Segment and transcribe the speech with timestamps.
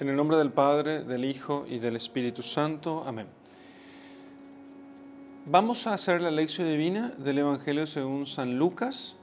[0.00, 3.04] En el nombre del Padre, del Hijo y del Espíritu Santo.
[3.06, 3.26] Amén.
[5.44, 9.16] Vamos a hacer la lección divina del Evangelio según San Lucas,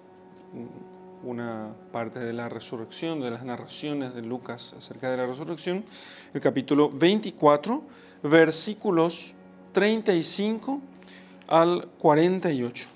[1.24, 5.84] una parte de la resurrección, de las narraciones de Lucas acerca de la resurrección,
[6.36, 7.82] el capítulo 24,
[8.22, 9.34] versículos
[9.72, 10.80] 35
[11.48, 12.88] al 48.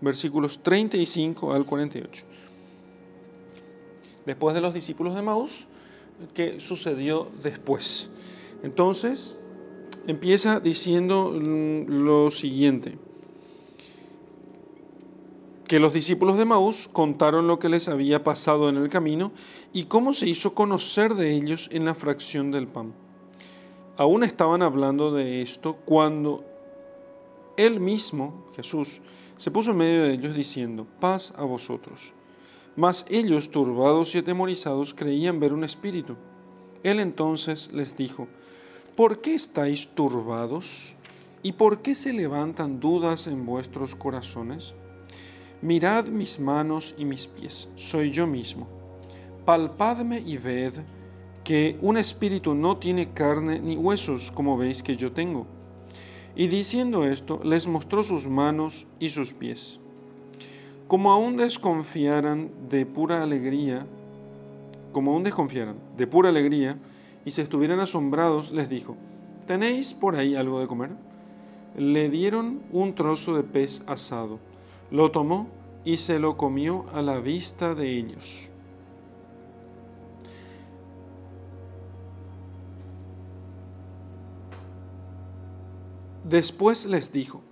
[0.00, 2.24] Versículos 35 al 48.
[4.26, 5.68] Después de los discípulos de Maús,
[6.34, 8.10] ¿qué sucedió después?
[8.62, 9.36] Entonces,
[10.06, 12.98] empieza diciendo lo siguiente
[15.68, 19.32] que los discípulos de Maús contaron lo que les había pasado en el camino
[19.72, 22.94] y cómo se hizo conocer de ellos en la fracción del pan.
[23.98, 26.44] Aún estaban hablando de esto cuando
[27.58, 29.02] él mismo, Jesús,
[29.36, 32.14] se puso en medio de ellos diciendo, paz a vosotros.
[32.78, 36.14] Mas ellos, turbados y atemorizados, creían ver un espíritu.
[36.84, 38.28] Él entonces les dijo,
[38.94, 40.94] ¿por qué estáis turbados?
[41.42, 44.76] ¿Y por qué se levantan dudas en vuestros corazones?
[45.60, 48.68] Mirad mis manos y mis pies, soy yo mismo.
[49.44, 50.74] Palpadme y ved
[51.42, 55.48] que un espíritu no tiene carne ni huesos, como veis que yo tengo.
[56.36, 59.80] Y diciendo esto, les mostró sus manos y sus pies.
[60.88, 63.86] Como aún desconfiaran de pura alegría,
[64.92, 66.78] como aún desconfiaran de pura alegría
[67.24, 68.96] y se estuvieran asombrados, les dijo,
[69.46, 70.90] ¿tenéis por ahí algo de comer?
[71.76, 74.40] Le dieron un trozo de pez asado
[74.90, 75.48] lo tomó
[75.84, 78.50] y se lo comió a la vista de ellos.
[86.24, 87.42] Después les dijo,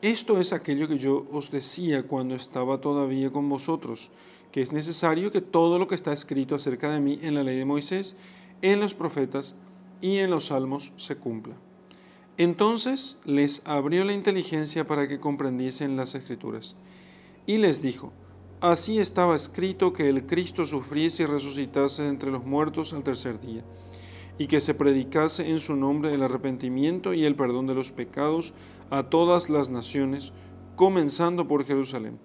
[0.00, 4.10] esto es aquello que yo os decía cuando estaba todavía con vosotros,
[4.52, 7.58] que es necesario que todo lo que está escrito acerca de mí en la ley
[7.58, 8.14] de Moisés,
[8.62, 9.54] en los profetas
[10.00, 11.56] y en los salmos se cumpla.
[12.36, 16.76] Entonces les abrió la inteligencia para que comprendiesen las escrituras.
[17.46, 18.12] Y les dijo,
[18.60, 23.64] así estaba escrito que el Cristo sufriese y resucitase entre los muertos al tercer día,
[24.38, 28.54] y que se predicase en su nombre el arrepentimiento y el perdón de los pecados
[28.90, 30.32] a todas las naciones,
[30.76, 32.18] comenzando por Jerusalén.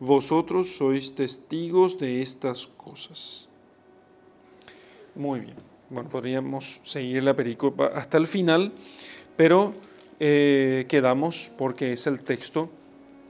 [0.00, 3.48] Vosotros sois testigos de estas cosas.
[5.14, 5.56] Muy bien.
[5.90, 8.72] Bueno, podríamos seguir la pericopa hasta el final
[9.38, 9.72] pero
[10.18, 12.68] eh, quedamos porque es el texto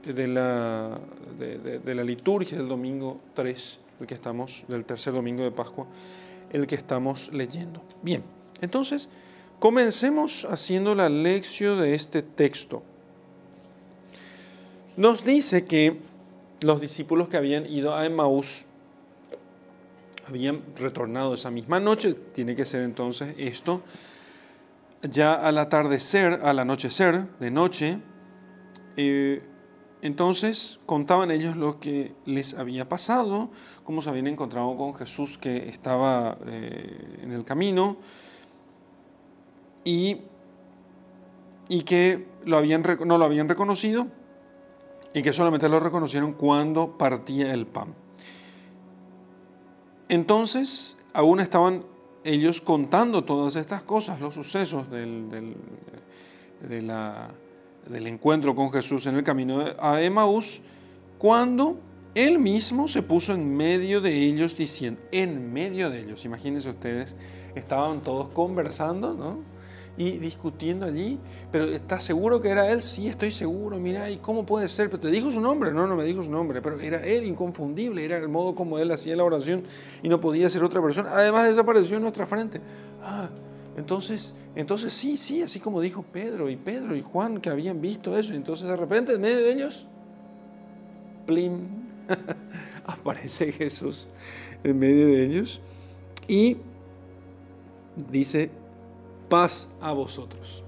[0.03, 0.99] de la,
[1.37, 5.85] de, la liturgia del domingo 3, el que estamos, del tercer domingo de Pascua,
[6.51, 7.83] el que estamos leyendo.
[8.01, 8.23] Bien,
[8.59, 9.07] entonces
[9.59, 12.81] comencemos haciendo la lección de este texto.
[14.97, 15.97] Nos dice que
[16.61, 18.65] los discípulos que habían ido a Emmaús
[20.27, 23.81] habían retornado esa misma noche, tiene que ser entonces esto,
[25.01, 27.99] ya al atardecer, al anochecer, de noche,
[28.95, 29.41] eh,
[30.01, 33.49] entonces contaban ellos lo que les había pasado,
[33.83, 37.97] cómo se habían encontrado con Jesús que estaba eh, en el camino
[39.83, 40.21] y,
[41.67, 44.07] y que lo habían, no lo habían reconocido
[45.13, 47.93] y que solamente lo reconocieron cuando partía el pan.
[50.07, 51.83] Entonces, aún estaban
[52.23, 55.29] ellos contando todas estas cosas, los sucesos del,
[56.61, 60.61] del, encuentro con Jesús en el camino a Emaús,
[61.17, 61.79] cuando
[62.15, 67.15] él mismo se puso en medio de ellos diciendo, en medio de ellos, imagínense ustedes,
[67.55, 69.58] estaban todos conversando, ¿no?
[69.97, 71.19] Y discutiendo allí,
[71.51, 72.81] pero ¿estás seguro que era él?
[72.81, 74.89] Sí, estoy seguro, mira, ¿y cómo puede ser?
[74.89, 75.71] ¿Pero te dijo su nombre?
[75.71, 78.91] No, no me dijo su nombre, pero era él inconfundible, era el modo como él
[78.91, 79.63] hacía la oración
[80.01, 81.11] y no podía ser otra persona.
[81.11, 82.61] Además desapareció en nuestra frente.
[83.03, 83.29] Ah,
[83.75, 88.17] entonces, entonces sí, sí, así como dijo Pedro y Pedro y Juan que habían visto
[88.17, 89.85] eso, entonces de repente en medio de ellos,
[91.25, 91.67] plim,
[92.85, 94.07] aparece Jesús
[94.63, 95.61] en medio de ellos
[96.27, 96.57] y
[98.11, 98.49] dice,
[99.29, 100.63] paz a vosotros.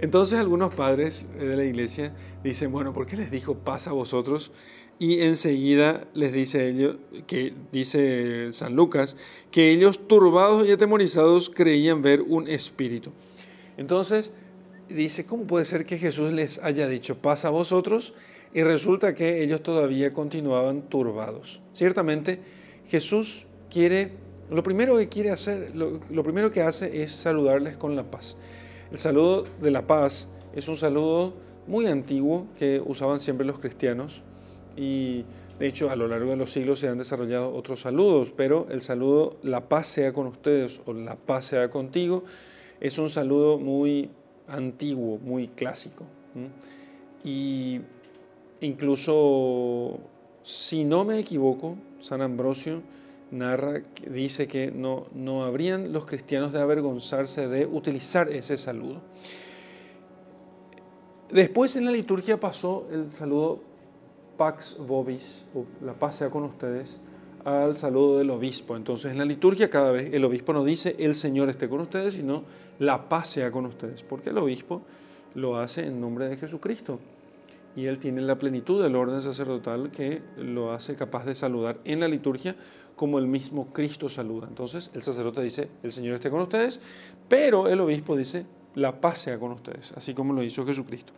[0.00, 2.14] Entonces algunos padres de la iglesia
[2.44, 4.52] dicen, bueno, ¿por qué les dijo paz a vosotros?
[5.00, 6.96] Y enseguida les dice ellos,
[7.26, 9.16] que dice San Lucas,
[9.50, 13.12] que ellos turbados y atemorizados creían ver un espíritu.
[13.76, 14.30] Entonces
[14.88, 18.14] dice, ¿cómo puede ser que Jesús les haya dicho paz a vosotros?
[18.54, 21.60] Y resulta que ellos todavía continuaban turbados.
[21.72, 22.40] Ciertamente
[22.88, 24.12] Jesús quiere
[24.50, 28.36] lo primero que quiere hacer, lo, primero que hace es saludarles con la paz.
[28.90, 31.34] El saludo de la paz es un saludo
[31.66, 34.22] muy antiguo que usaban siempre los cristianos
[34.76, 35.26] Y
[35.58, 38.80] de hecho, a lo largo de los siglos se han desarrollado otros saludos, pero el
[38.80, 42.24] saludo la paz sea con ustedes o la paz sea contigo
[42.80, 44.10] es un saludo muy
[44.46, 46.04] antiguo, muy clásico.
[47.24, 47.80] Y
[48.60, 49.98] incluso,
[50.42, 52.82] si no me equivoco, San Ambrosio
[53.30, 59.00] narra, dice que no, no habrían los cristianos de avergonzarse de utilizar ese saludo.
[61.30, 63.60] Después en la liturgia pasó el saludo
[64.38, 66.98] Pax Vobis, o la paz sea con ustedes,
[67.44, 68.76] al saludo del obispo.
[68.76, 72.14] Entonces en la liturgia cada vez el obispo no dice el Señor esté con ustedes,
[72.14, 72.44] sino
[72.78, 74.82] la paz sea con ustedes, porque el obispo
[75.34, 76.98] lo hace en nombre de Jesucristo.
[77.76, 82.00] Y él tiene la plenitud del orden sacerdotal que lo hace capaz de saludar en
[82.00, 82.56] la liturgia
[82.98, 84.48] como el mismo Cristo saluda.
[84.48, 86.80] Entonces el sacerdote dice, el Señor esté con ustedes,
[87.28, 91.12] pero el obispo dice, la paz sea con ustedes, así como lo hizo Jesucristo.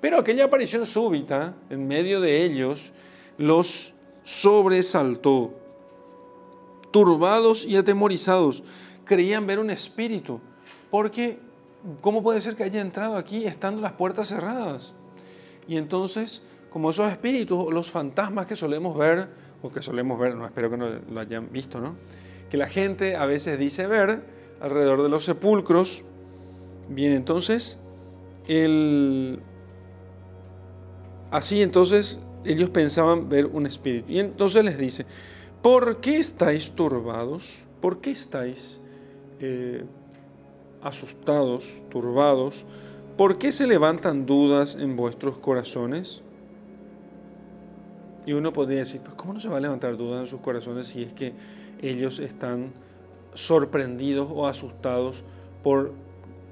[0.00, 2.92] Pero aquella aparición súbita en medio de ellos
[3.38, 3.92] los
[4.22, 5.52] sobresaltó.
[6.92, 8.62] Turbados y atemorizados,
[9.04, 10.40] creían ver un espíritu,
[10.90, 11.40] porque
[12.00, 14.94] ¿cómo puede ser que haya entrado aquí estando las puertas cerradas?
[15.66, 19.28] Y entonces, como esos espíritus, los fantasmas que solemos ver,
[19.72, 21.96] que solemos ver, no espero que no lo hayan visto, ¿no?
[22.50, 24.20] Que la gente a veces dice ver
[24.60, 26.04] alrededor de los sepulcros.
[26.88, 27.78] Bien, entonces,
[28.46, 29.40] el,
[31.30, 34.12] así entonces ellos pensaban ver un espíritu.
[34.12, 35.06] Y entonces les dice,
[35.62, 37.64] ¿por qué estáis turbados?
[37.80, 38.80] ¿Por qué estáis
[39.40, 39.84] eh,
[40.82, 42.64] asustados, turbados?
[43.16, 46.22] ¿Por qué se levantan dudas en vuestros corazones?
[48.26, 50.88] Y uno podría decir, pues ¿cómo no se va a levantar dudas en sus corazones
[50.88, 51.32] si es que
[51.80, 52.72] ellos están
[53.32, 55.24] sorprendidos o asustados
[55.62, 55.92] por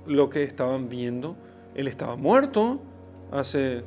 [0.06, 1.36] lo que estaban viendo?
[1.74, 2.80] Él estaba muerto
[3.32, 3.82] hace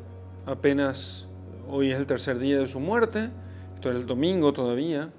[0.46, 1.28] apenas
[1.70, 3.30] Hoy es el tercer día de su muerte,
[3.76, 5.12] esto era el domingo todavía,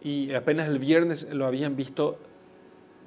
[0.00, 2.18] y apenas el viernes lo habían visto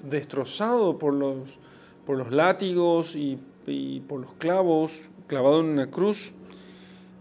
[0.04, 1.58] destrozado por los,
[2.06, 6.34] por los látigos y, y por los clavos, clavado en una cruz.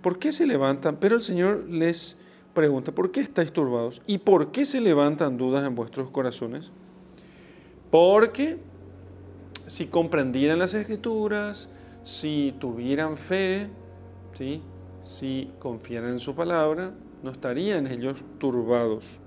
[0.04, 0.98] ¿Por qué se levantan?
[1.00, 2.18] Pero el Señor les
[2.52, 4.02] pregunta, ¿por qué estáis turbados?
[4.06, 6.70] ¿Y por qué se levantan dudas en vuestros corazones?
[7.90, 8.58] Porque
[9.66, 11.70] si comprendieran las escrituras,
[12.02, 13.70] si tuvieran fe,
[14.36, 14.60] ¿sí?
[15.00, 16.92] si confiaran en su palabra,
[17.22, 19.18] no estarían ellos turbados.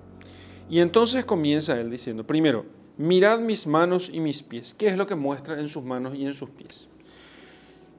[0.69, 4.75] Y entonces comienza él diciendo, primero, mirad mis manos y mis pies.
[4.75, 6.87] ¿Qué es lo que muestra en sus manos y en sus pies?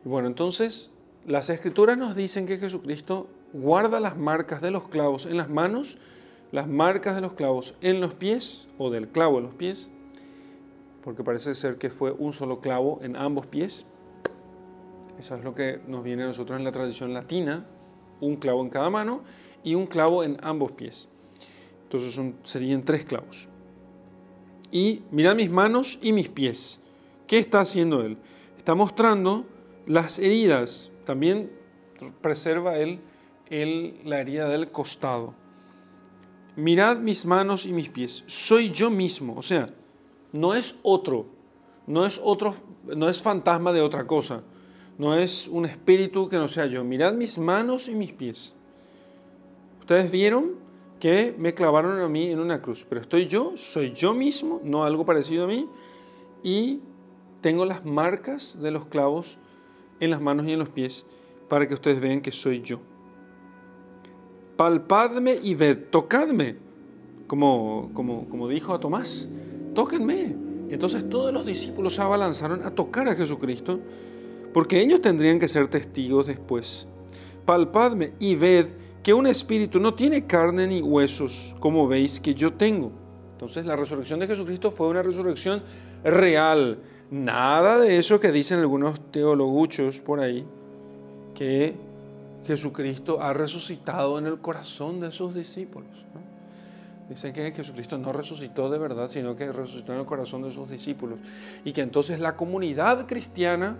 [0.05, 0.93] bueno, entonces
[1.29, 5.99] las escrituras nos dicen que Jesucristo guarda las marcas de los clavos en las manos,
[6.53, 9.91] las marcas de los clavos en los pies, o del clavo en los pies,
[11.05, 13.85] porque parece ser que fue un solo clavo en ambos pies.
[15.19, 17.67] Eso es lo que nos viene a nosotros en la tradición latina,
[18.23, 19.23] un clavo en cada mano
[19.63, 21.11] y un clavo en ambos pies.
[21.85, 23.49] Entonces serían tres clavos.
[24.71, 26.81] Y mirad mis manos y mis pies.
[27.27, 28.17] ¿Qué está haciendo él?
[28.57, 29.45] Está mostrando
[29.87, 30.91] las heridas.
[31.09, 31.51] También
[32.21, 33.01] preserva él
[34.05, 35.35] la herida del costado.
[36.55, 38.23] Mirad mis manos y mis pies.
[38.27, 39.35] Soy yo mismo.
[39.37, 39.71] O sea,
[40.33, 41.27] no es otro.
[41.87, 44.43] No es otro, no es fantasma de otra cosa
[44.99, 46.85] no es un espíritu que no sea yo.
[46.85, 48.53] Mirad mis manos y mis pies.
[49.79, 50.57] Ustedes vieron
[50.99, 54.85] que me clavaron a mí en una cruz, pero estoy yo, soy yo mismo, no
[54.85, 55.69] algo parecido a mí,
[56.43, 56.81] y
[57.41, 59.39] tengo las marcas de los clavos
[60.01, 61.05] en las manos y en los pies
[61.49, 62.81] para que ustedes vean que soy yo.
[64.57, 66.57] Palpadme y ved, tocadme,
[67.27, 69.29] como, como, como dijo a Tomás,
[69.75, 70.35] tóquenme.
[70.71, 73.81] Entonces todos los discípulos se abalanzaron a tocar a Jesucristo
[74.53, 76.87] porque ellos tendrían que ser testigos después.
[77.47, 78.67] Palpadme y ved
[79.03, 82.93] que un espíritu no tiene carne ni huesos, como veis que yo tengo.
[83.33, 85.63] Entonces la resurrección de Jesucristo fue una resurrección
[86.03, 86.81] real.
[87.11, 90.47] Nada de eso que dicen algunos teologuchos por ahí,
[91.35, 91.75] que
[92.47, 96.07] Jesucristo ha resucitado en el corazón de sus discípulos.
[97.09, 100.69] Dicen que Jesucristo no resucitó de verdad, sino que resucitó en el corazón de sus
[100.69, 101.19] discípulos.
[101.65, 103.79] Y que entonces la comunidad cristiana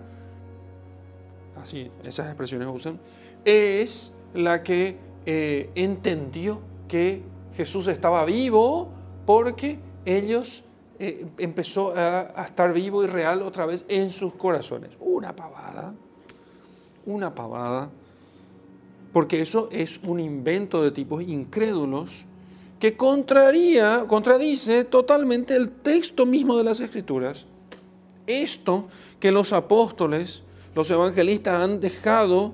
[1.61, 2.99] así esas expresiones usan,
[3.45, 7.21] es la que eh, entendió que
[7.55, 8.89] Jesús estaba vivo
[9.25, 10.63] porque ellos
[10.99, 14.91] eh, empezó a, estar vivo y real otra vez en sus corazones.
[14.99, 15.93] Una pavada,
[17.05, 17.89] una pavada,
[19.13, 22.25] porque eso es un invento de tipos incrédulos
[22.79, 27.45] que contradice totalmente el texto mismo de las Escrituras.
[28.27, 28.87] Esto
[29.19, 30.43] que los apóstoles
[30.75, 32.53] los evangelistas han dejado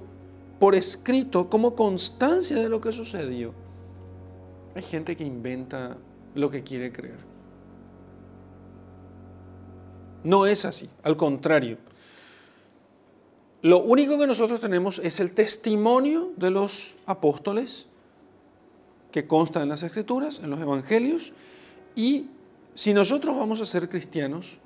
[0.60, 3.54] por escrito como constancia de lo que sucedió.
[4.74, 5.98] Hay gente que inventa
[6.34, 7.35] lo que quiere creer.
[10.26, 11.78] No es así, al contrario.
[13.62, 17.88] Lo único que nosotros tenemos es el testimonio de los apóstoles
[19.12, 21.32] que consta en las escrituras, en los evangelios,
[21.96, 22.26] y
[22.74, 24.58] si nosotros vamos a ser cristianos,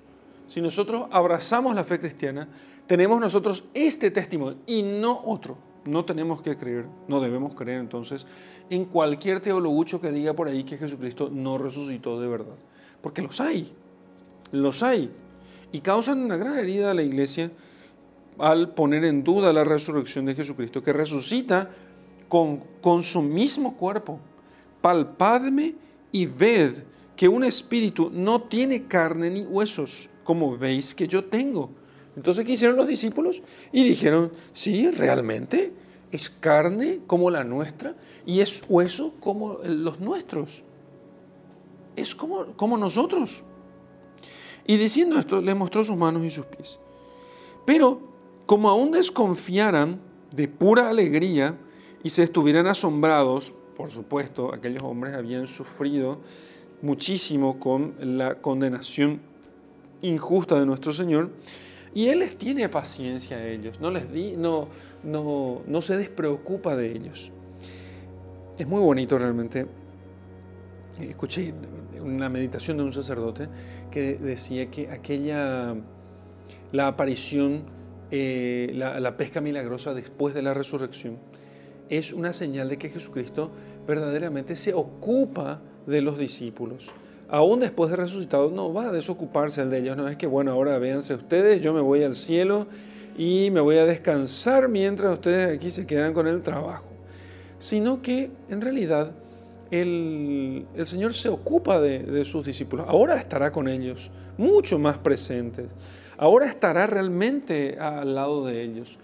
[0.48, 2.48] si nosotros abrazamos la fe cristiana,
[2.88, 5.58] tenemos nosotros este testimonio y no otro.
[5.86, 8.26] No tenemos que creer, no debemos creer entonces
[8.70, 12.56] en cualquier teologucho que diga por ahí que Jesucristo no resucitó de verdad.
[13.02, 13.72] Porque los hay,
[14.52, 15.12] los hay.
[15.72, 17.52] Y causan una gran herida a la iglesia
[18.38, 21.70] al poner en duda la resurrección de Jesucristo, que resucita
[22.28, 24.20] con, con su mismo cuerpo.
[24.82, 25.76] Palpadme
[26.12, 26.84] y ved
[27.16, 31.70] que un espíritu no tiene carne ni huesos, como veis que yo tengo.
[32.16, 33.42] Entonces, ¿qué hicieron los discípulos?
[33.72, 35.74] Y dijeron, sí, realmente
[36.12, 37.96] es carne como la nuestra
[38.26, 40.64] y es hueso como los nuestros.
[41.96, 43.44] Es como, como nosotros.
[44.66, 46.80] Y diciendo esto, le mostró sus manos y sus pies.
[47.66, 48.00] Pero,
[48.46, 50.00] como aún desconfiaran
[50.32, 51.58] de pura alegría
[52.04, 56.20] y se estuvieran asombrados, por supuesto, aquellos hombres habían sufrido
[56.82, 59.22] muchísimo con la condenación
[60.02, 61.30] injusta de nuestro Señor.
[61.94, 64.68] Y Él les tiene paciencia a ellos, no, les di, no,
[65.04, 67.32] no, no se despreocupa de ellos.
[68.58, 69.66] Es muy bonito realmente.
[71.00, 71.54] Escuché
[72.02, 73.48] una meditación de un sacerdote
[73.90, 75.76] que decía que aquella,
[76.72, 77.64] la aparición,
[78.12, 81.18] eh, la, la pesca milagrosa después de la resurrección,
[81.90, 83.52] es una señal de que Jesucristo
[83.88, 86.92] verdaderamente se ocupa de los discípulos.
[87.28, 89.98] Aún después de resucitado, no va a desocuparse el de ellos.
[89.98, 92.68] No es que, bueno, ahora véanse ustedes, yo me voy al cielo
[93.18, 96.86] y me voy a descansar mientras ustedes aquí se quedan con el trabajo.
[97.60, 99.12] Sino que en realidad
[99.72, 102.86] el, Señor se ocupa de, sus discípulos.
[102.88, 105.68] Ahora estará con ellos, mucho más presente.
[106.18, 108.98] Ahora estará realmente al lado de ellos.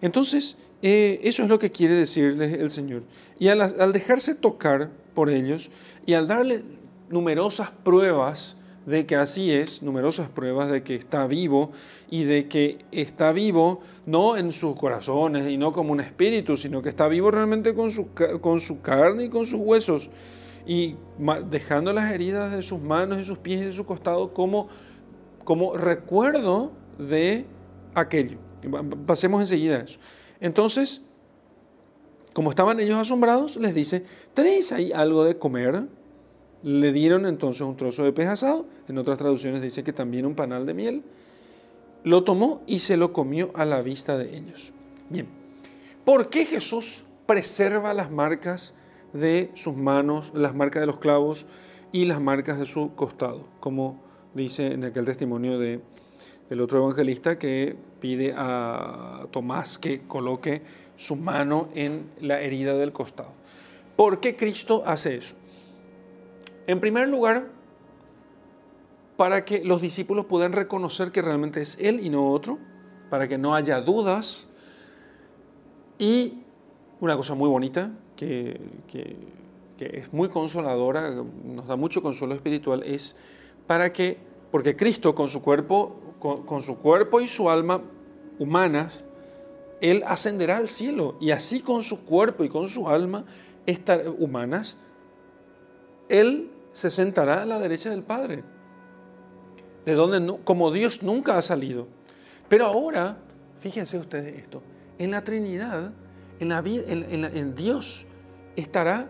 [0.00, 3.02] Entonces, eh, eso es lo que quiere decirles el Señor.
[3.38, 5.70] Y al dejarse tocar por ellos,
[6.04, 6.62] y al darle
[7.08, 8.56] numerosas pruebas
[8.86, 11.72] de que así es, numerosas pruebas de que está vivo
[12.08, 16.80] y de que está vivo no en sus corazones y no como un espíritu, sino
[16.80, 18.08] que está vivo realmente con su,
[18.40, 20.08] con su carne y con sus huesos
[20.66, 20.96] y
[21.50, 24.68] dejando las heridas de sus manos y sus pies y de su costado como,
[25.44, 27.46] como recuerdo de
[27.94, 28.38] aquello.
[29.06, 29.98] Pasemos enseguida a eso.
[30.40, 31.02] Entonces,
[32.32, 35.84] como estaban ellos asombrados, les dice, ¿tenéis ahí algo de comer?
[36.62, 40.34] Le dieron entonces un trozo de pez asado, en otras traducciones dice que también un
[40.34, 41.02] panal de miel.
[42.06, 44.72] Lo tomó y se lo comió a la vista de ellos.
[45.10, 45.26] Bien,
[46.04, 48.74] ¿por qué Jesús preserva las marcas
[49.12, 51.46] de sus manos, las marcas de los clavos
[51.90, 53.48] y las marcas de su costado?
[53.58, 54.00] Como
[54.34, 55.80] dice en aquel testimonio de
[56.48, 60.62] el otro evangelista que pide a Tomás que coloque
[60.94, 63.32] su mano en la herida del costado.
[63.96, 65.34] ¿Por qué Cristo hace eso?
[66.68, 67.48] En primer lugar,
[69.16, 72.58] para que los discípulos puedan reconocer que realmente es Él y no otro,
[73.10, 74.48] para que no haya dudas.
[75.98, 76.42] Y
[77.00, 78.60] una cosa muy bonita, que,
[79.78, 83.16] es muy consoladora, nos da mucho consuelo espiritual, es
[83.66, 84.18] para que,
[84.50, 87.82] porque Cristo con su cuerpo con, su cuerpo y su alma
[88.38, 89.04] humanas,
[89.80, 93.24] Él ascenderá al cielo y así con su cuerpo y con su alma
[94.18, 94.76] humanas,
[96.08, 98.44] Él se sentará a la derecha del Padre,
[99.86, 101.86] de donde como Dios nunca ha salido.
[102.48, 103.16] Pero ahora,
[103.60, 104.62] fíjense ustedes esto,
[104.98, 105.92] en la Trinidad,
[106.40, 108.04] en, en Dios
[108.56, 109.08] estará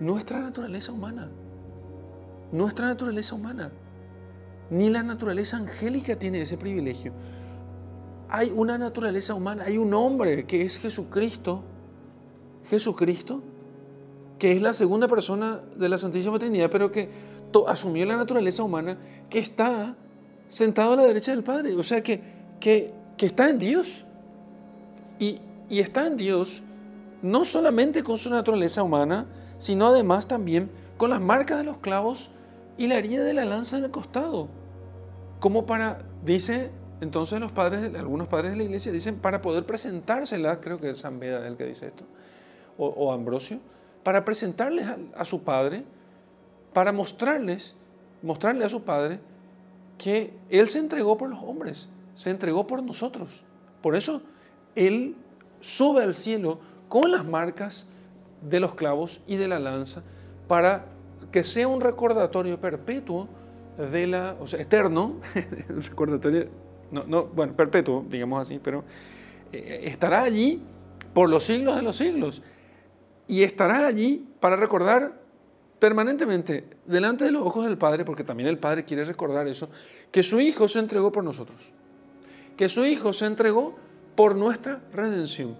[0.00, 1.30] nuestra naturaleza humana,
[2.50, 3.70] nuestra naturaleza humana.
[4.68, 7.12] Ni la naturaleza angélica tiene ese privilegio.
[8.28, 11.62] Hay una naturaleza humana, hay un hombre que es Jesucristo,
[12.68, 13.42] Jesucristo,
[14.40, 17.10] que es la segunda persona de la Santísima Trinidad, pero que
[17.68, 18.98] asumió la naturaleza humana,
[19.30, 19.96] que está
[20.48, 22.20] sentado a la derecha del Padre, o sea que,
[22.60, 24.04] que, está en Dios.
[25.18, 26.62] Y, y está en Dios
[27.22, 29.26] no solamente con su naturaleza humana,
[29.58, 32.30] sino además también con las marcas de los clavos
[32.78, 34.48] y la herida de la lanza en el costado.
[35.40, 40.60] Como para, dice, entonces los padres, algunos padres de la iglesia dicen, para poder presentársela,
[40.60, 42.04] creo que es San Beda el que dice esto,
[42.78, 43.58] o, Ambrosio,
[44.02, 45.84] para presentarles a, su padre,
[46.72, 47.74] para mostrarles,
[48.22, 49.18] mostrarle a su padre
[49.98, 53.44] que Él se entregó por los hombres, se entregó por nosotros.
[53.82, 54.22] Por eso
[54.74, 55.16] Él
[55.60, 57.86] sube al cielo con las marcas
[58.42, 60.02] de los clavos y de la lanza
[60.46, 60.86] para
[61.32, 63.28] que sea un recordatorio perpetuo
[63.76, 65.20] de la, o sea, eterno,
[65.68, 66.48] un recordatorio,
[66.90, 68.84] no, no, bueno, perpetuo, digamos así, pero
[69.52, 70.62] eh, estará allí
[71.12, 72.42] por los siglos de los siglos
[73.26, 75.20] y estará allí para recordar
[75.86, 79.68] permanentemente delante de los ojos del Padre, porque también el Padre quiere recordar eso,
[80.10, 81.72] que su Hijo se entregó por nosotros,
[82.56, 83.76] que su Hijo se entregó
[84.16, 85.56] por nuestra redención.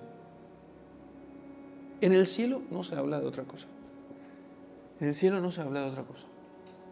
[2.01, 3.69] En el cielo no se habla de otra cosa.
[4.99, 6.25] En el cielo no se habla de otra cosa,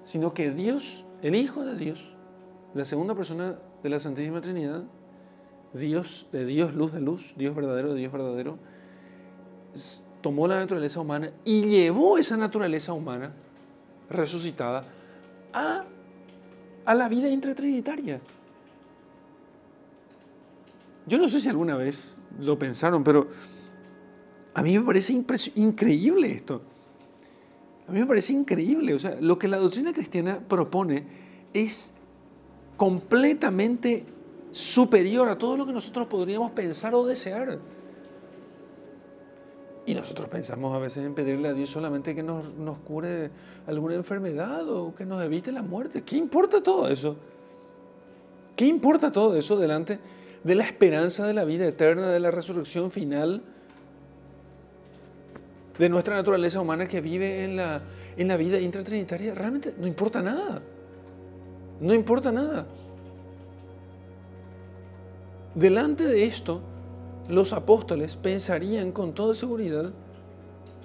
[0.05, 2.15] sino que Dios, el Hijo de Dios,
[2.73, 4.85] la segunda persona de la Santísima Trinidad,
[5.73, 8.59] Dios de Dios, luz de luz, Dios verdadero de Dios verdadero,
[10.25, 13.31] tomó la naturaleza humana y llevó esa naturaleza humana
[14.09, 14.83] resucitada
[15.53, 15.85] a,
[16.87, 18.23] a la vida intratrinitaria.
[21.07, 22.07] Yo no sé si alguna vez
[22.41, 23.29] lo pensaron, pero
[24.55, 25.13] a mí me parece
[25.57, 26.63] increíble esto.
[27.87, 28.95] A mí me parece increíble.
[28.95, 31.05] O sea, lo que la doctrina cristiana propone
[31.53, 31.93] es
[32.79, 34.07] completamente
[34.53, 37.59] superior a todo lo que nosotros podríamos pensar o desear.
[39.87, 42.47] Y nosotros pensamos a veces en pedirle a Dios solamente que nos,
[42.85, 43.31] cure
[43.67, 46.03] alguna enfermedad o que nos evite la muerte.
[46.03, 47.17] ¿Qué importa todo eso?
[48.57, 49.99] ¿Qué importa todo eso delante
[50.43, 53.43] de la esperanza de la vida eterna, de la resurrección final,
[55.79, 57.83] de nuestra naturaleza humana que vive en la,
[58.17, 59.35] en la vida intratrinitaria?
[59.35, 60.63] Realmente no importa nada.
[61.81, 62.67] No importa nada.
[65.55, 66.63] Delante de esto,
[67.29, 69.91] los apóstoles pensarían con toda seguridad,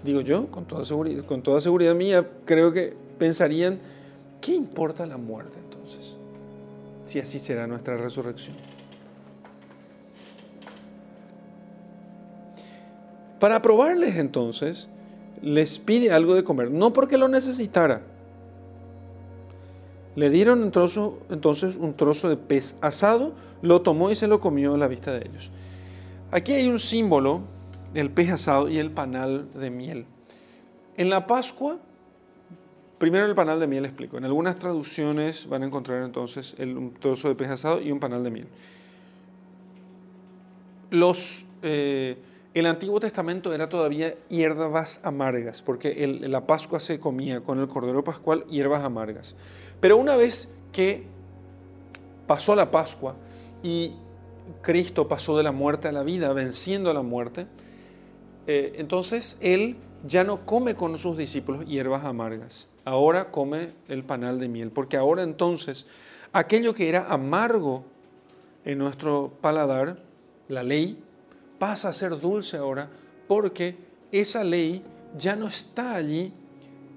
[0.04, 3.80] digo yo, con toda seguridad, con toda seguridad mía, creo que pensarían,
[4.42, 6.16] ¿qué importa la muerte entonces?
[7.06, 8.56] Si así será nuestra resurrección.
[13.40, 14.90] Para probarles entonces,
[15.42, 18.02] les pide algo de comer, no porque lo necesitara.
[20.16, 24.78] Le dieron entonces un trozo de pez asado, lo tomó y se lo comió a
[24.78, 25.52] la vista de ellos.
[26.32, 27.42] Aquí hay un símbolo
[27.94, 30.06] del pez asado y el panal de miel.
[30.96, 31.80] En la Pascua,
[33.00, 34.18] primero el panal de miel explico.
[34.18, 38.00] En algunas traducciones van a encontrar entonces el, un trozo de pez asado y un
[38.00, 38.48] panal de miel.
[40.92, 42.18] Los, eh,
[42.54, 47.68] el Antiguo Testamento era todavía hierbas amargas, porque en la Pascua se comía con el
[47.68, 49.36] Cordero Pascual hierbas amargas.
[49.80, 51.06] Pero una vez que
[52.28, 53.16] pasó la Pascua
[53.64, 53.94] y
[54.62, 57.48] Cristo pasó de la muerte a la vida, venciendo a la muerte,
[58.48, 64.40] eh, entonces Él ya no come con sus discípulos hierbas amargas, ahora come el panal
[64.40, 65.86] de miel, porque ahora entonces
[66.32, 67.84] aquello que era amargo
[68.66, 70.04] en nuestro paladar,
[70.48, 71.02] la ley,
[71.60, 72.90] pasa a ser dulce ahora,
[73.28, 73.78] porque
[74.12, 74.84] esa ley
[75.18, 76.34] ya no está allí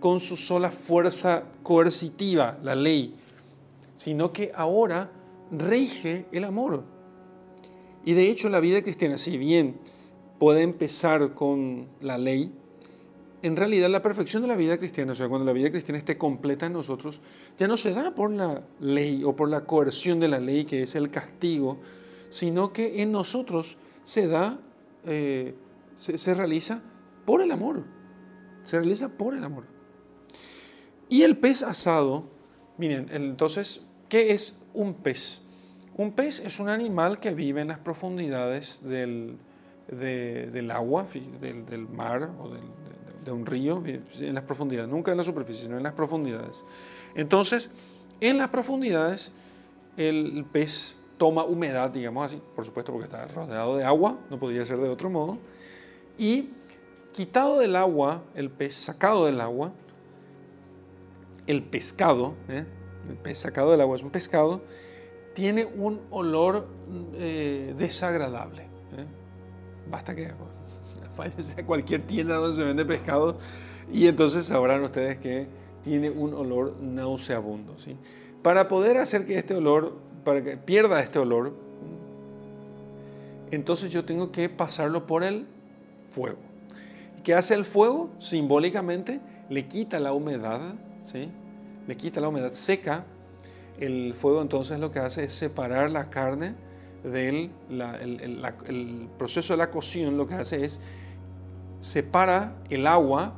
[0.01, 3.15] con su sola fuerza coercitiva, la ley,
[3.97, 5.11] sino que ahora
[5.51, 6.83] rige el amor.
[8.05, 9.77] Y de hecho la vida cristiana, si bien
[10.39, 12.53] puede empezar con la ley,
[13.43, 16.17] en realidad la perfección de la vida cristiana, o sea, cuando la vida cristiana esté
[16.17, 17.21] completa en nosotros,
[17.59, 20.83] ya no se da por la ley o por la coerción de la ley, que
[20.83, 21.79] es el castigo,
[22.29, 24.61] sino que en nosotros se da,
[25.05, 25.55] eh,
[25.95, 26.83] se realiza
[27.25, 27.85] por el amor,
[28.65, 29.65] se realiza por el amor.
[31.09, 32.25] Y el pez asado,
[32.79, 35.42] miren, entonces, ¿qué es un pez?
[35.97, 39.37] Un pez es un animal que vive en las profundidades del,
[39.89, 41.07] del agua,
[41.41, 45.83] del, mar o de, un río, en las profundidades, nunca en la superficie, sino en
[45.83, 46.65] las profundidades.
[47.15, 47.71] Entonces,
[48.21, 49.33] en las profundidades,
[49.97, 54.65] el pez toma humedad, digamos así, por supuesto porque está rodeado de agua, no podría
[54.65, 55.39] ser de otro modo,
[56.19, 56.49] y
[57.13, 59.73] quitado del agua, el pez sacado del agua,
[61.47, 62.65] el pescado, ¿eh?
[63.09, 64.63] el pez sacado del agua es un pescado,
[65.35, 66.67] tiene un olor
[67.15, 68.63] eh, desagradable.
[68.63, 69.07] ¿eh?
[69.91, 70.33] Basta que
[71.17, 73.39] váyanse a cualquier tienda donde se vende pescado
[73.91, 75.47] y entonces sabrán ustedes que
[75.83, 77.79] tiene un olor nauseabundo.
[77.79, 77.97] ¿sí?
[78.43, 81.55] Para poder hacer que este olor, para que pierda este olor,
[83.51, 85.47] entonces yo tengo que pasarlo por el
[86.11, 86.39] fuego.
[87.23, 88.11] ¿Qué hace el fuego?
[88.19, 91.29] Simbólicamente le quita la humedad, ¿sí?
[91.87, 93.05] le quita la humedad seca
[93.85, 96.55] el fuego entonces lo que hace es separar la carne
[97.03, 100.81] del el, proceso de la cocción, lo que hace es
[101.81, 103.35] separa el agua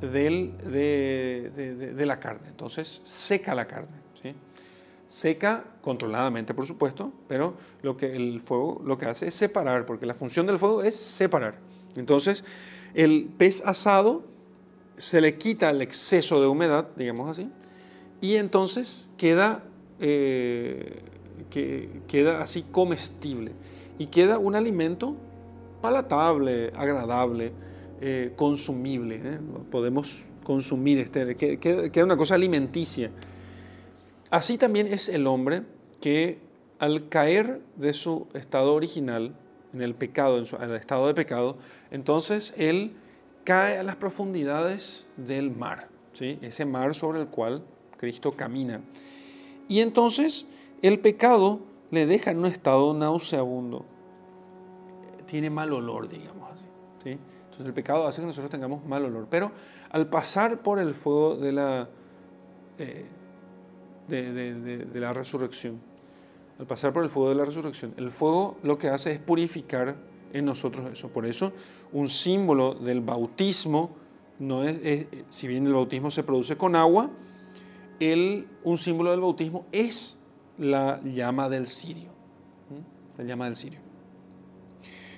[0.00, 2.48] del, de, la carne.
[2.48, 4.00] Entonces seca la carne.
[5.06, 10.06] seca controladamente, por supuesto, pero lo que el fuego lo que hace es separar, porque
[10.06, 11.56] la función del fuego es separar.
[11.96, 12.44] Entonces,
[12.94, 14.24] el pez asado
[14.96, 17.50] se le quita el exceso de humedad, digamos así,
[18.22, 19.64] y entonces queda,
[20.04, 21.00] eh,
[21.48, 23.52] que, queda así comestible
[23.98, 25.16] y queda un alimento
[25.80, 27.52] palatable, agradable,
[28.00, 29.20] eh, consumible.
[29.22, 29.38] ¿eh?
[29.70, 33.12] Podemos consumir este, queda una cosa alimenticia.
[34.28, 35.62] Así también es el hombre
[36.00, 36.40] que
[36.80, 39.36] al caer de su estado original,
[39.72, 41.58] en el pecado, en, su, el estado de pecado,
[41.92, 42.96] entonces él
[43.44, 46.40] cae a las profundidades del mar, ¿sí?
[46.42, 47.62] ese mar sobre el cual
[47.98, 48.80] Cristo camina.
[49.72, 50.44] Y entonces
[50.82, 53.86] el pecado le deja en un estado nauseabundo,
[55.24, 56.66] tiene mal olor, digamos así.
[57.02, 57.10] ¿sí?
[57.44, 59.50] Entonces el pecado hace que nosotros tengamos mal olor, pero
[59.88, 61.88] al pasar por el fuego de la...
[62.78, 63.06] Eh,
[64.08, 65.80] de, la resurrección.
[66.58, 69.96] Al pasar por el fuego de la resurrección, el fuego lo que hace es purificar
[70.34, 71.08] en nosotros eso.
[71.08, 71.54] Por eso,
[71.92, 73.96] un símbolo del bautismo,
[74.38, 77.08] no es, si bien el bautismo se produce con agua,
[78.00, 80.20] el, un símbolo del bautismo es
[80.58, 82.10] la llama del cirio.
[83.18, 83.80] La llama del cirio.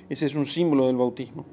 [0.08, 1.46] Ese es un símbolo del bautismo.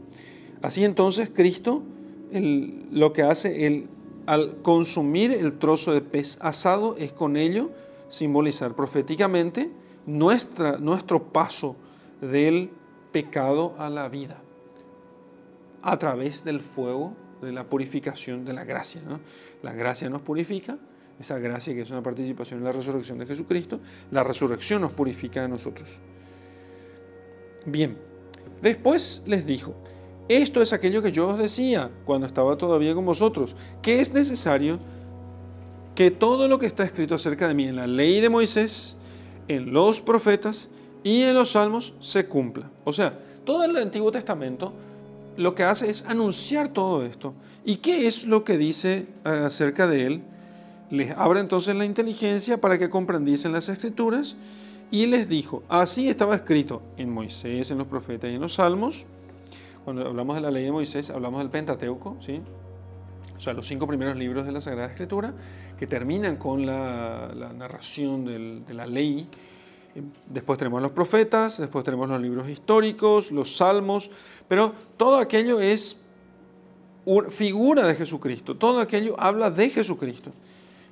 [0.62, 1.84] Así entonces, Cristo
[2.31, 3.89] lo que hace, el
[4.25, 7.71] al consumir el trozo de pez asado es con ello
[8.10, 9.71] simbolizar proféticamente
[10.05, 11.75] nuestra, nuestro paso
[12.21, 12.69] del
[13.12, 14.41] pecado a la vida
[15.81, 19.01] a través del fuego de la purificación de la gracia.
[19.63, 20.77] La gracia nos purifica,
[21.21, 23.79] esa gracia que es una participación en la resurrección de Jesucristo,
[24.12, 25.99] la resurrección nos purifica a nosotros.
[27.65, 27.97] Bien,
[28.62, 29.73] después les dijo,
[30.27, 34.79] esto es aquello que yo os decía cuando estaba todavía con vosotros, que es necesario
[35.95, 38.95] que todo lo que está escrito acerca de mí en la ley de Moisés,
[39.47, 40.69] en los profetas
[41.03, 42.71] y en los salmos se cumpla.
[42.84, 44.73] O sea, todo el Antiguo Testamento
[45.38, 47.34] lo que hace es anunciar todo esto.
[47.65, 50.21] ¿Y qué es lo que dice acerca de él?
[50.91, 54.36] Les abre entonces la inteligencia para que comprendiesen las escrituras
[54.91, 59.06] y les dijo, así estaba escrito en Moisés, en los profetas y en los salmos,
[59.86, 62.41] cuando hablamos de la ley de Moisés, hablamos del Pentateuco, ¿sí?
[63.38, 65.34] o sea, los cinco primeros libros de la Sagrada Escritura,
[65.80, 68.25] que terminan con la, narración
[68.67, 69.30] de la ley.
[70.27, 74.12] Después tenemos los profetas, después tenemos los libros históricos, los salmos,
[74.49, 76.01] pero todo aquello es
[77.30, 80.32] figura de Jesucristo, todo aquello habla de Jesucristo.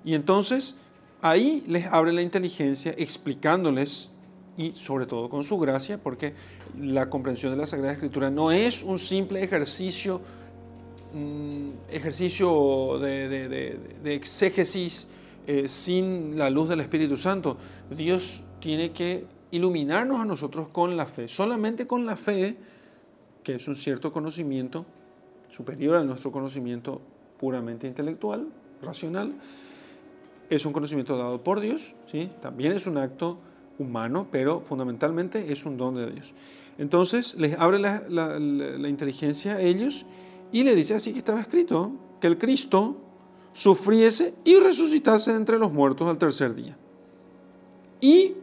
[0.04, 0.76] Y entonces
[1.22, 4.12] ahí les abre la inteligencia explicándoles
[4.58, 6.34] y sobre todo con su gracia, porque
[6.78, 10.20] la comprensión de la Sagrada Escritura no es un simple ejercicio,
[11.14, 15.08] mm, ejercicio de, exégesis
[15.48, 17.58] eh, sin la luz del Espíritu Santo.
[17.90, 21.28] Dios tiene que iluminarnos a nosotros con la fe.
[21.28, 22.58] Solamente con la fe,
[23.44, 24.86] que es un cierto conocimiento
[25.50, 27.02] superior a nuestro conocimiento
[27.40, 28.48] puramente intelectual,
[28.82, 29.34] racional,
[30.50, 32.32] es un conocimiento dado por Dios, ¿sí?
[32.42, 33.40] también es un acto
[33.78, 36.34] humano, pero fundamentalmente es un don de Dios.
[36.78, 40.06] Entonces les abre la, inteligencia a ellos
[40.52, 42.98] y le dice así que estaba escrito, que el Cristo
[43.54, 46.78] sufriese y resucitase entre los muertos al tercer día.
[48.02, 48.34] Y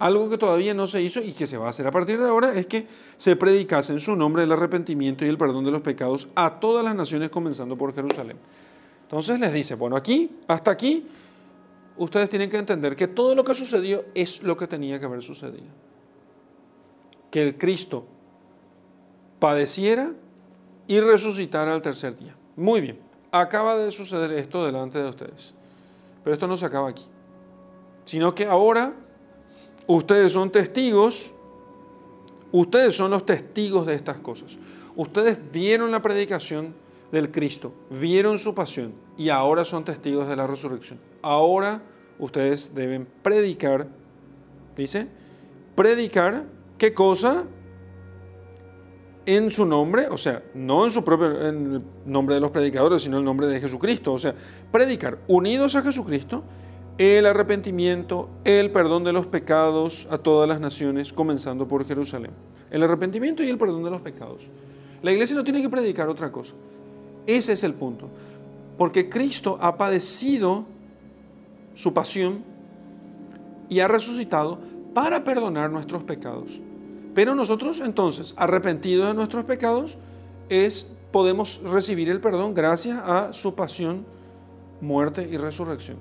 [0.00, 2.26] algo que todavía no se hizo y que se va a hacer a partir de
[2.26, 5.82] ahora es que se predicase en su nombre el arrepentimiento y el perdón de los
[5.82, 8.38] pecados a todas las naciones, comenzando por Jerusalén.
[9.02, 11.06] Entonces les dice, bueno, aquí, hasta aquí,
[12.00, 15.22] ustedes tienen que entender que todo lo que sucedió es lo que tenía que haber
[15.22, 15.66] sucedido.
[17.30, 18.06] Que el Cristo
[19.38, 20.12] padeciera
[20.88, 22.34] y resucitara al tercer día.
[22.56, 22.98] Muy bien,
[23.30, 25.52] acaba de suceder esto delante de ustedes.
[26.24, 27.04] Pero esto no se acaba aquí.
[28.06, 28.94] Sino que ahora
[29.86, 31.34] ustedes son testigos,
[32.50, 34.56] ustedes son los testigos de estas cosas.
[34.96, 36.74] Ustedes vieron la predicación
[37.12, 40.98] del Cristo, vieron su pasión y ahora son testigos de la resurrección.
[41.20, 41.82] Ahora
[42.20, 43.88] ustedes deben predicar,
[44.76, 45.08] dice,
[45.74, 46.44] predicar
[46.78, 47.44] qué cosa
[49.26, 53.02] en su nombre, o sea, no en su propio en el nombre de los predicadores,
[53.02, 54.34] sino en el nombre de Jesucristo, o sea,
[54.70, 56.44] predicar unidos a Jesucristo
[57.00, 62.32] el arrepentimiento, el perdón de los pecados a todas las naciones, comenzando por Jerusalén.
[62.70, 64.48] El arrepentimiento y el perdón de los pecados.
[65.00, 66.54] La iglesia no tiene que predicar otra cosa.
[67.26, 68.10] Ese es el punto.
[68.76, 70.66] Porque Cristo ha padecido
[71.74, 72.44] su pasión
[73.68, 74.58] y ha resucitado
[74.94, 76.60] para perdonar nuestros pecados.
[77.14, 79.98] Pero nosotros entonces, arrepentidos de nuestros pecados,
[80.48, 84.04] es, podemos recibir el perdón gracias a su pasión,
[84.80, 85.98] muerte y resurrección.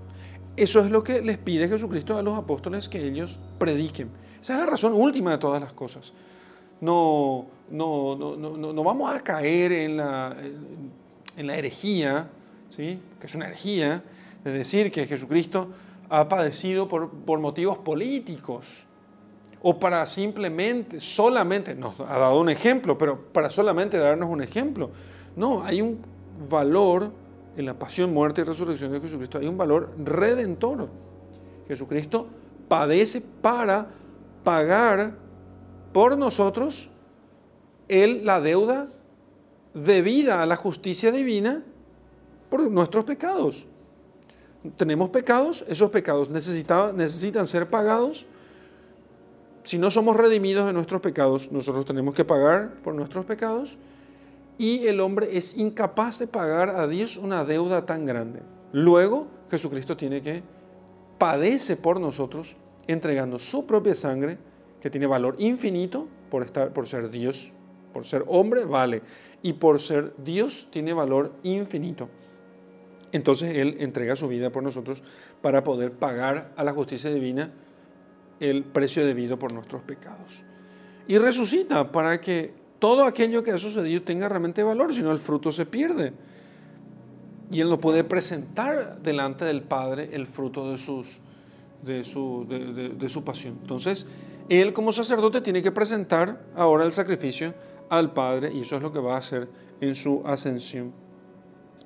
[0.56, 4.10] eso es lo que les pide Jesucristo a los apóstoles que ellos prediquen.
[4.42, 6.14] Esa es la razón última de todas las cosas.
[6.82, 10.36] No, no, no, no, vamos a caer en la,
[11.36, 12.30] en la herejía,
[12.70, 13.00] ¿sí?
[13.20, 14.04] que es una herejía,
[14.44, 15.70] de decir que Jesucristo
[16.10, 18.86] ha padecido por, por motivos políticos
[19.62, 24.90] o para simplemente, solamente, nos ha dado un ejemplo, pero para solamente darnos un ejemplo.
[25.36, 26.00] No, hay un
[26.50, 27.12] valor
[27.58, 30.88] en la pasión, muerte y resurrección de Jesucristo, hay un valor redentor.
[31.68, 32.28] Jesucristo
[32.68, 33.88] padece para
[34.44, 35.16] pagar
[35.92, 36.90] por nosotros
[37.90, 38.88] él la deuda
[39.74, 41.64] debida a la justicia divina
[42.50, 43.66] por nuestros pecados.
[44.76, 48.28] Tenemos pecados, esos pecados necesitan ser pagados.
[49.64, 53.78] Si no somos redimidos de nuestros pecados, nosotros tenemos que pagar por nuestros pecados
[54.58, 58.42] y el hombre es incapaz de pagar a Dios una deuda tan grande.
[58.74, 60.44] Luego, Jesucristo tiene que
[61.18, 64.38] padece por nosotros, entregando su propia sangre,
[64.82, 67.52] que tiene valor infinito por, estar, por ser Dios,
[67.94, 69.02] por ser hombre, vale,
[69.42, 72.10] y por ser Dios tiene valor infinito.
[73.12, 75.02] Entonces Él entrega su vida por nosotros
[75.42, 77.52] para poder pagar a la justicia divina
[78.40, 80.44] el precio debido por nuestros pecados.
[81.08, 85.20] Y resucita para que todo aquello que ha sucedido tenga realmente valor, si no el
[85.20, 86.14] fruto se pierde.
[87.52, 91.20] Y Él no puede presentar delante del Padre el fruto de, sus,
[91.84, 93.58] de, su, de, su pasión.
[93.62, 94.08] Entonces,
[94.50, 97.54] Él como sacerdote tiene que presentar ahora el sacrificio
[97.90, 99.50] al Padre y eso es lo que va a hacer
[99.82, 100.94] en su ascensión.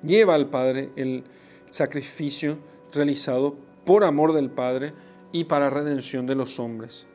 [0.04, 1.24] Lleva al Padre el
[1.70, 2.58] sacrificio
[2.92, 4.92] realizado por amor del Padre
[5.32, 7.06] y para redención de los hombres.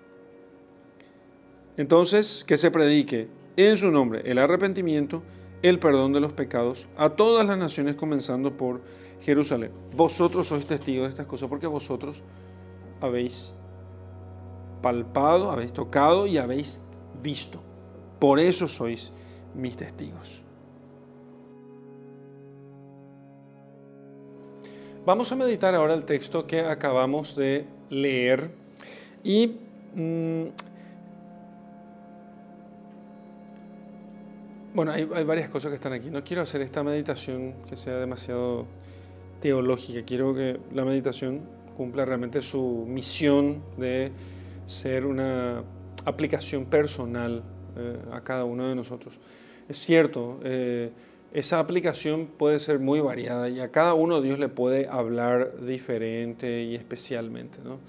[1.78, 5.24] Entonces, que se predique en su nombre el arrepentimiento,
[5.62, 8.82] el perdón de los pecados a todas las naciones comenzando por
[9.22, 9.72] Jerusalén.
[9.96, 12.22] Vosotros sois testigos de estas cosas porque vosotros
[13.02, 13.54] habéis
[14.82, 16.82] palpado, habéis tocado y habéis
[17.22, 17.62] visto.
[18.20, 19.12] Por eso sois
[19.56, 20.44] mis testigos.
[25.10, 28.52] Vamos a meditar ahora el texto que acabamos de leer
[29.24, 29.56] y
[29.96, 30.44] mm,
[34.76, 36.12] Bueno, hay, varias cosas que están aquí.
[36.12, 38.68] No quiero hacer esta meditación que sea demasiado
[39.42, 40.06] teológica.
[40.06, 41.42] Quiero que la meditación
[41.76, 44.12] cumpla realmente su misión de
[44.68, 45.64] ser una
[46.06, 47.42] aplicación personal
[47.76, 49.20] eh, a cada uno de nosotros.
[49.68, 50.92] Es cierto, eh,
[51.32, 56.64] esa aplicación puede ser muy variada y a cada uno Dios le puede hablar diferente
[56.64, 57.60] y especialmente.
[57.64, 57.80] ¿no?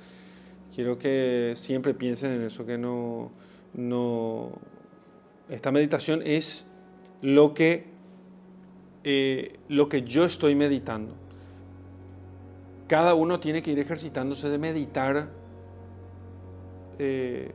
[0.75, 3.33] Quiero que siempre piensen en eso, que no,
[3.75, 4.53] no,
[5.49, 6.67] esta meditación es
[7.23, 7.87] lo que,
[9.05, 11.15] eh, lo que yo estoy meditando.
[12.89, 15.31] Cada uno tiene que ir ejercitándose de meditar
[16.99, 17.53] eh,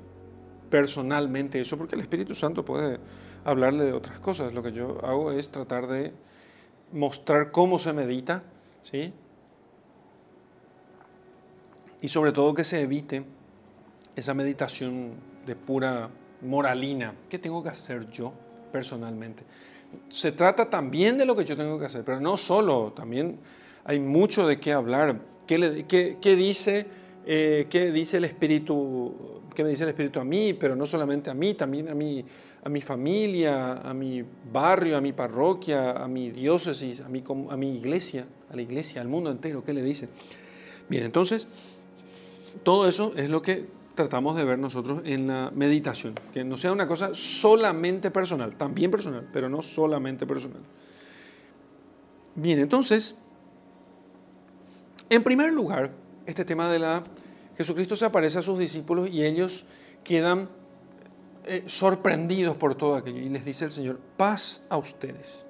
[0.69, 2.99] personalmente eso, porque el Espíritu Santo puede
[3.45, 4.53] hablarle de otras cosas.
[4.53, 6.11] Lo que yo hago es tratar de
[6.91, 8.43] mostrar cómo se medita,
[8.83, 9.13] ¿sí?
[12.01, 13.23] Y sobre todo que se evite
[14.15, 15.13] esa meditación
[15.45, 16.09] de pura
[16.41, 17.15] moralina.
[17.29, 18.33] ¿Qué tengo que hacer yo?
[18.75, 19.43] personalmente.
[20.09, 23.39] Se trata también de lo que yo tengo que hacer, pero no solo, también
[23.85, 25.21] hay mucho de qué hablar.
[25.47, 26.85] ¿Qué, dice,
[27.25, 29.41] eh, ¿Qué dice el Espíritu?
[29.55, 30.51] ¿Qué me dice el Espíritu a mí?
[30.51, 32.25] Pero no solamente a mí, también a mi,
[32.65, 38.25] a mi familia, a mi barrio, a mi parroquia, a mi diócesis, a mi, iglesia,
[38.49, 39.63] a la iglesia, al mundo entero.
[39.63, 40.09] ¿Qué le dice?
[40.89, 41.47] Bien, entonces,
[42.63, 46.71] todo eso es lo que tratamos de ver nosotros en la meditación, que no sea
[46.71, 50.61] una cosa solamente personal, también personal, pero no solamente personal.
[52.33, 53.15] Bien, entonces,
[55.11, 55.91] en primer lugar,
[56.25, 57.03] este tema de la...
[57.57, 59.65] Jesucristo se aparece a sus discípulos y ellos
[60.03, 60.49] quedan
[61.45, 65.45] eh, sorprendidos por todo aquello y les dice el Señor, paz a ustedes.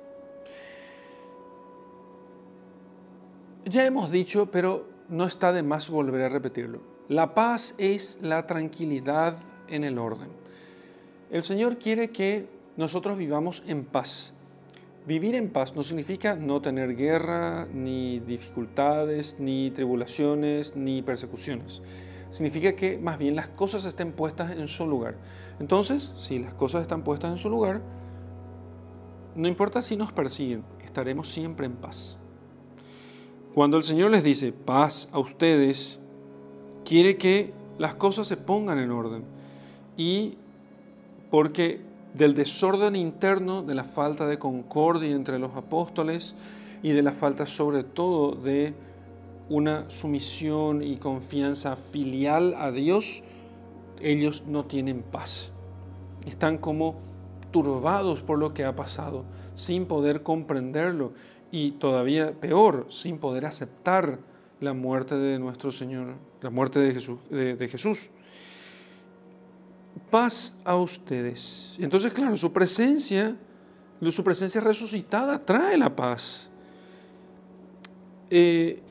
[3.66, 8.48] Ya hemos dicho, pero no está de más volver a repetirlo la paz es la
[8.48, 10.30] tranquilidad en el orden.
[11.30, 14.34] El Señor quiere que nosotros vivamos en paz.
[15.06, 21.84] Vivir en paz no significa no tener guerra, ni dificultades, ni tribulaciones, ni persecuciones.
[22.36, 25.16] Significa que más bien las cosas estén puestas en su lugar.
[25.62, 27.82] Entonces, si las cosas están puestas en su lugar,
[29.36, 32.18] no importa si nos persiguen, estaremos siempre en paz.
[33.54, 36.02] Cuando el Señor les dice paz a ustedes,
[36.84, 39.24] quiere que las cosas se pongan en orden.
[39.96, 40.38] Y
[41.32, 41.80] porque
[42.16, 46.36] del desorden interno, de la falta de concordia entre los apóstoles
[46.84, 48.74] y de la falta sobre todo de
[49.50, 53.24] una sumisión y confianza filial a Dios,
[54.02, 55.52] ellos no tienen paz.
[56.26, 56.96] Están como
[57.52, 61.14] turbados por lo que ha pasado, sin poder comprenderlo
[61.52, 64.20] y todavía peor, sin poder aceptar
[64.60, 68.10] la muerte de nuestro Señor, la muerte de Jesús.
[70.10, 71.76] Paz a ustedes.
[71.80, 73.36] Entonces, claro, su presencia,
[74.10, 76.50] su presencia resucitada trae la paz.
[78.30, 78.82] Eh,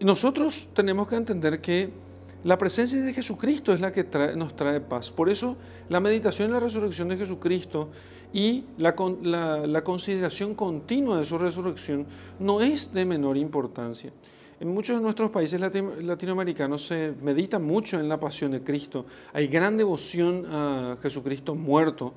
[0.00, 1.90] nosotros tenemos que entender que
[2.44, 4.04] la presencia de Jesucristo es la que
[4.36, 5.10] nos trae paz.
[5.10, 5.56] Por eso
[5.88, 7.90] la meditación en la resurrección de Jesucristo
[8.32, 8.94] y la,
[9.66, 12.06] la, consideración continua de su resurrección
[12.38, 14.12] no es de menor importancia.
[14.60, 19.06] En muchos de nuestros países latinoamericanos se medita mucho en la pasión de Cristo.
[19.32, 22.12] Hay gran devoción a Jesucristo muerto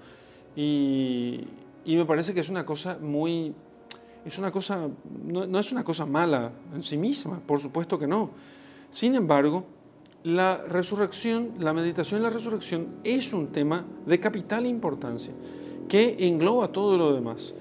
[0.56, 1.46] y,
[1.86, 3.54] y me parece que es una cosa muy
[4.26, 4.88] es una cosa,
[5.26, 8.30] no, es una cosa mala en sí misma, por supuesto que no.
[8.92, 9.66] Sin embargo,
[10.24, 15.34] la resurrección, la meditación en la resurrección es un tema de capital importancia
[15.88, 17.54] que engloba todo lo demás.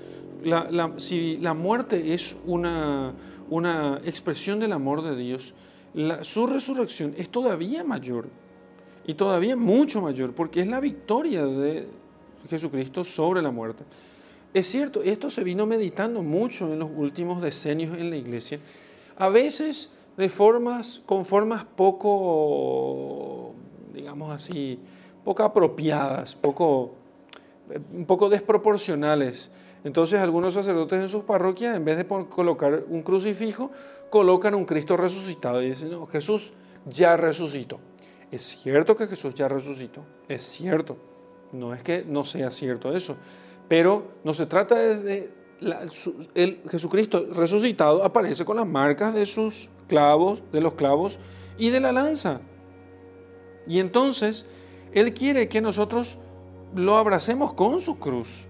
[0.99, 3.15] si la muerte es una,
[3.49, 5.55] una expresión del amor de Dios,
[6.23, 8.29] su resurrección es todavía mayor
[9.07, 11.89] y todavía mucho mayor porque es la victoria de
[12.49, 13.85] Jesucristo sobre la muerte.
[14.53, 18.59] Es cierto, esto se vino meditando mucho en los últimos decenios en la iglesia,
[19.17, 23.55] a veces de formas, con formas poco,
[23.95, 24.79] digamos así,
[25.25, 26.95] poco apropiadas, poco,
[27.95, 29.51] un poco desproporcionales.
[29.85, 33.71] Entonces algunos sacerdotes en sus parroquias, en vez de colocar un crucifijo,
[34.11, 36.53] colocan un Cristo resucitado y dicen, no, Jesús
[36.87, 37.79] ya resucitó.
[38.33, 40.97] Es cierto que Jesús ya resucitó, es cierto.
[41.53, 43.17] No es que no sea cierto eso,
[43.71, 45.31] pero no se trata de...
[46.69, 51.21] Jesucristo resucitado aparece con las marcas de sus clavos, de los clavos
[51.57, 52.41] y de la lanza.
[53.69, 54.45] Y entonces
[54.93, 56.19] Él quiere que nosotros
[56.75, 58.49] lo abracemos con su cruz,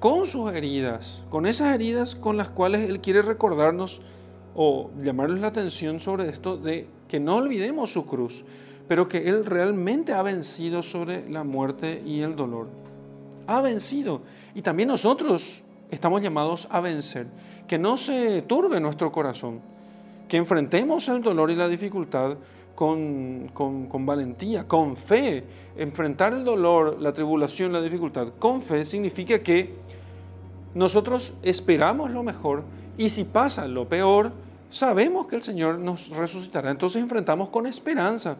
[0.00, 4.00] con sus heridas, con esas heridas con las cuales Él quiere recordarnos
[4.56, 8.44] o llamarnos la atención sobre esto de que no olvidemos su cruz,
[8.88, 12.87] pero que Él realmente ha vencido sobre la muerte y el dolor.
[13.48, 14.22] Ha vencido
[14.54, 17.26] y también nosotros estamos llamados a vencer.
[17.66, 19.60] Que no se turbe nuestro corazón.
[20.28, 22.36] Que enfrentemos el dolor y la dificultad
[22.74, 25.42] con, con, valentía, con fe.
[25.76, 29.74] Enfrentar el dolor, la tribulación, la dificultad con fe significa que
[30.74, 32.62] nosotros esperamos lo mejor
[32.96, 34.32] y si pasa lo peor,
[34.70, 36.70] sabemos que el Señor nos resucitará.
[36.70, 38.36] Entonces enfrentamos con esperanza.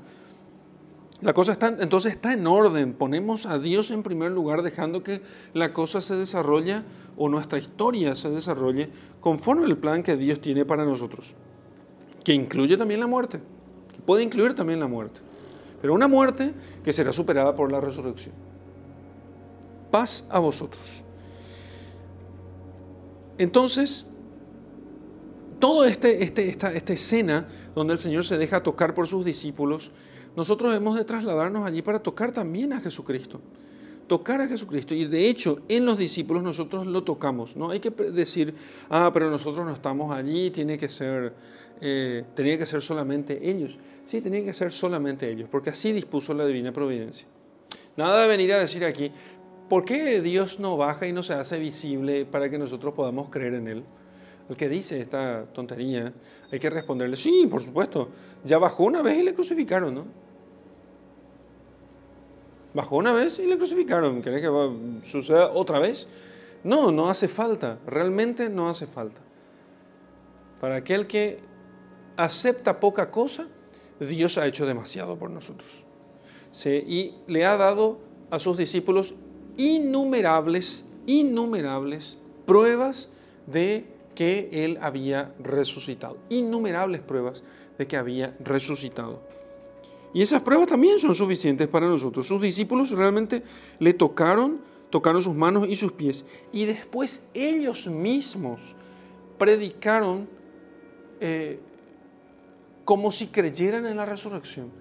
[1.21, 5.21] La cosa está, entonces está en orden, ponemos a Dios en primer lugar dejando que
[5.53, 6.83] la cosa se desarrolle
[7.17, 8.89] o nuestra historia se desarrolle
[9.21, 11.35] conforme el plan que Dios tiene para nosotros,
[12.23, 13.41] que incluye también la muerte,
[13.93, 15.19] que puede incluir también la muerte,
[15.81, 16.55] pero una muerte
[16.85, 18.35] que será superada por la resurrección.
[19.91, 21.03] Paz a vosotros.
[23.39, 24.07] Entonces,
[25.59, 29.91] toda este, este, esta, esta escena donde el Señor se deja tocar por sus discípulos,
[30.39, 33.41] nosotros hemos de trasladarnos allí para tocar también a Jesucristo.
[34.07, 34.95] Tocar a Jesucristo.
[34.95, 37.57] Y de hecho, en los discípulos nosotros lo tocamos.
[37.57, 38.55] No hay que decir,
[38.89, 41.35] ah, pero nosotros no estamos allí, tiene que ser,
[41.81, 43.77] eh, tenía que ser solamente ellos.
[44.05, 47.27] Sí, tenía que ser solamente ellos, porque así dispuso la divina providencia.
[47.97, 49.11] Nada de venir a decir aquí,
[49.69, 53.55] ¿por qué Dios no baja y no se hace visible para que nosotros podamos creer
[53.55, 53.85] en Él?
[54.49, 56.13] El que dice esta tontería,
[56.53, 58.11] hay que responderle, sí, por supuesto,
[58.45, 60.28] ya bajó una vez y le crucificaron, ¿no?
[62.79, 64.23] Bajó una vez y le crucificaron.
[64.23, 64.49] ¿Querés que
[65.03, 66.07] suceda otra vez?
[66.63, 67.81] No, no hace falta.
[67.85, 69.21] Realmente no hace falta.
[70.61, 71.41] Para aquel que
[72.17, 73.49] acepta poca cosa,
[73.99, 75.85] Dios ha hecho demasiado por nosotros.
[76.65, 77.99] y le ha dado
[78.31, 79.17] a sus discípulos
[79.57, 83.09] innumerables, innumerables pruebas
[83.49, 86.19] de que Él había resucitado.
[86.29, 87.43] Innumerables pruebas
[87.77, 89.21] de que había resucitado.
[90.19, 92.27] Y esas pruebas también son suficientes para nosotros.
[92.27, 93.45] Sus discípulos realmente
[93.79, 94.61] le tocaron,
[94.91, 96.25] tocaron sus manos y sus pies.
[96.53, 98.75] Y después ellos mismos
[99.39, 100.29] predicaron
[101.21, 101.61] eh,
[102.85, 104.73] como si creyeran en la resurrección.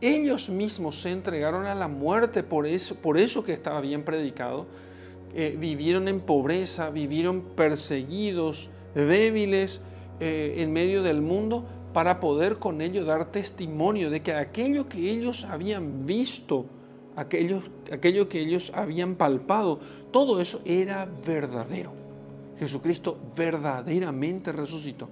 [0.00, 4.68] Ellos mismos se entregaron a la muerte por eso, por eso que estaba bien predicado.
[5.34, 9.82] Eh, vivieron en pobreza, vivieron perseguidos, débiles
[10.20, 15.10] eh, en medio del mundo, para poder con ello dar testimonio de que aquello que
[15.10, 16.66] ellos habían visto,
[17.14, 19.78] aquello, aquello que ellos habían palpado,
[20.10, 21.92] todo eso era verdadero.
[22.58, 25.08] Jesucristo verdaderamente resucitó.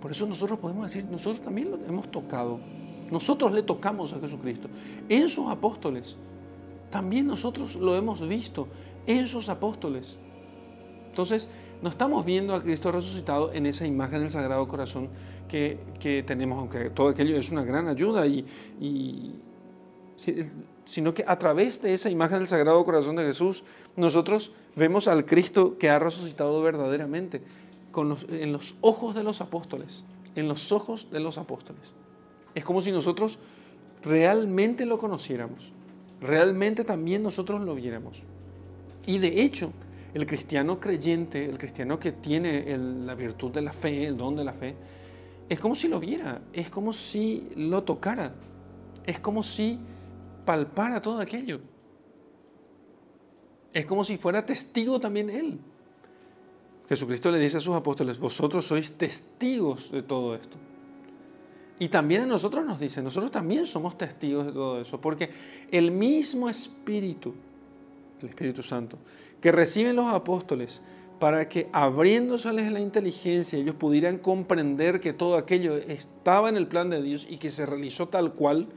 [0.00, 2.58] Por eso nosotros podemos decir, nosotros también lo hemos tocado.
[3.10, 4.68] Nosotros le tocamos a Jesucristo.
[5.10, 6.16] En sus apóstoles.
[6.88, 8.68] También nosotros lo hemos visto.
[9.06, 10.18] En sus apóstoles.
[11.08, 11.50] Entonces,
[11.82, 15.08] no estamos viendo a Cristo resucitado en esa imagen del Sagrado Corazón
[15.48, 18.44] que, tenemos, aunque todo aquello es una gran ayuda, y,
[20.84, 23.64] sino que a través de esa imagen del Sagrado Corazón de Jesús,
[23.96, 27.42] nosotros vemos al Cristo que ha resucitado verdaderamente
[28.28, 30.04] en los ojos de los apóstoles,
[30.36, 31.94] en los ojos de los apóstoles.
[32.54, 33.38] Es como si nosotros
[34.02, 35.72] realmente lo conociéramos,
[36.20, 38.22] realmente también nosotros lo viéramos.
[39.06, 39.72] Y de hecho,
[40.14, 44.44] el cristiano creyente, el cristiano que tiene la virtud de la fe, el don de
[44.44, 44.74] la fe,
[45.48, 48.34] es como si lo viera, es como si lo tocara,
[49.04, 49.78] es como si
[50.44, 51.60] palpara todo aquello.
[53.72, 55.58] Es como si fuera testigo también él.
[56.88, 60.56] Jesucristo le dice a sus apóstoles, vosotros sois testigos de todo esto.
[61.78, 65.30] Y también a nosotros nos dice, nosotros también somos testigos de todo eso, porque
[65.70, 67.32] el mismo Espíritu,
[68.20, 68.98] el Espíritu Santo,
[69.40, 70.82] que reciben los apóstoles,
[71.18, 76.88] para que abriéndoseles la inteligencia ellos pudieran comprender que todo aquello estaba en el plan
[76.88, 78.68] de Dios y que se realizó tal cual,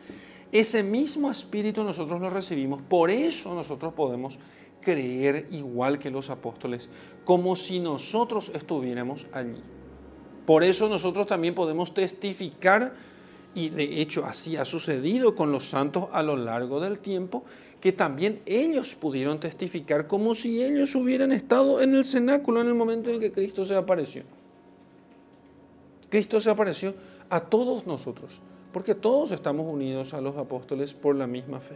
[0.51, 2.82] ese mismo espíritu nosotros lo recibimos.
[2.82, 4.38] Por eso nosotros podemos
[4.82, 6.89] creer igual que los apóstoles,
[7.24, 9.64] como si nosotros estuviéramos allí.
[10.45, 12.93] Por eso nosotros también podemos testificar,
[13.55, 17.45] y de hecho así ha sucedido con los santos a lo largo del tiempo,
[17.84, 22.75] que también ellos pudieron testificar como si ellos hubieran estado en el cenáculo en el
[22.75, 24.23] momento en que Cristo se apareció.
[26.09, 26.93] Cristo se apareció
[27.29, 28.39] a todos nosotros,
[28.71, 31.75] porque todos estamos unidos a los apóstoles por la misma fe.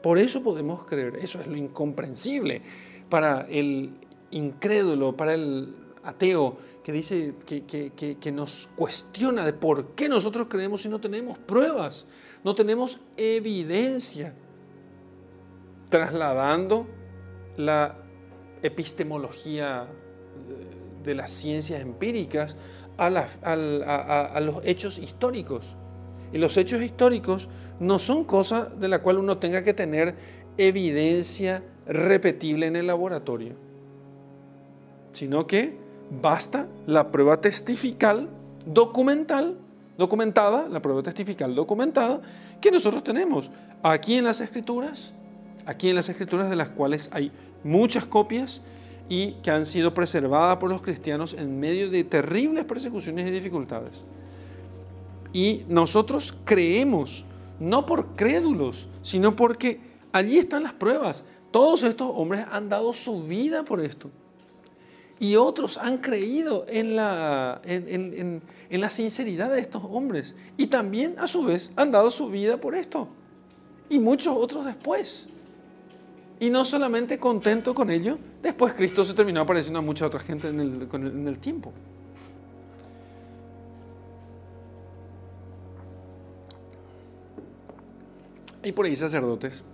[0.00, 2.62] Por eso podemos creer, eso es lo incomprensible
[3.10, 3.94] para el
[4.30, 5.74] incrédulo, para el
[6.04, 11.36] ateo que dice que, que, nos cuestiona de por qué nosotros creemos si no tenemos
[11.36, 12.06] pruebas,
[12.44, 14.32] no tenemos evidencia
[15.88, 16.86] trasladando
[17.56, 17.96] la
[18.62, 19.86] epistemología
[21.04, 22.56] de las ciencias empíricas
[22.98, 25.76] a, los hechos históricos.
[26.32, 30.16] Y los hechos históricos no son cosas de la cual uno tenga que tener
[30.58, 33.54] evidencia repetible en el laboratorio,
[35.12, 35.76] sino que
[36.20, 38.28] basta la prueba testifical
[38.64, 39.56] documental,
[39.96, 42.20] documentada, la prueba testifical documentada
[42.60, 43.50] que nosotros tenemos
[43.82, 45.14] aquí en las escrituras
[45.66, 47.30] aquí en las escrituras de las cuales hay
[47.64, 48.62] muchas copias
[49.08, 54.04] y que han sido preservadas por los cristianos en medio de terribles persecuciones y dificultades.
[55.32, 57.24] Y nosotros creemos,
[57.60, 59.80] no por crédulos, sino porque
[60.12, 61.24] allí están las pruebas.
[61.50, 64.10] Todos estos hombres han dado su vida por esto.
[65.18, 70.36] Y otros han creído en la, en, en la sinceridad de estos hombres.
[70.56, 73.08] Y también, a su vez, han dado su vida por esto.
[73.88, 75.28] Y muchos otros después.
[76.38, 80.48] Y no solamente contento con ello, después Cristo se terminó apareciendo a mucha otra gente
[80.48, 80.60] en
[81.28, 81.72] el, tiempo.
[88.62, 89.64] Hay por ahí sacerdotes,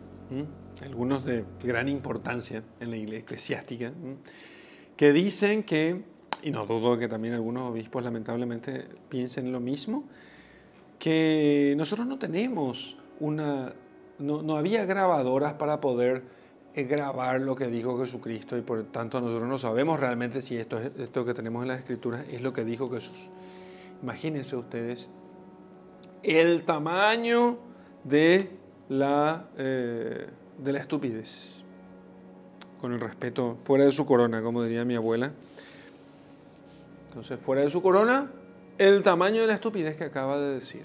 [0.82, 3.92] algunos de gran importancia en la iglesia eclesiástica,
[4.96, 6.02] que dicen que,
[6.44, 10.04] y no dudo que también algunos obispos lamentablemente piensen lo mismo,
[11.00, 13.72] que nosotros no tenemos una,
[14.20, 16.41] no, no había grabadoras para poder
[16.74, 21.24] grabar lo que dijo Jesucristo y por tanto nosotros no sabemos realmente si esto, esto
[21.24, 23.30] que tenemos en las escrituras es lo que dijo Jesús.
[24.02, 25.10] Imagínense ustedes
[26.22, 27.58] el tamaño
[28.04, 28.50] de
[28.88, 31.56] la, eh, de la estupidez,
[32.80, 35.32] con el respeto, fuera de su corona, como diría mi abuela.
[37.08, 38.30] Entonces, fuera de su corona,
[38.78, 40.84] el tamaño de la estupidez que acaba de decir.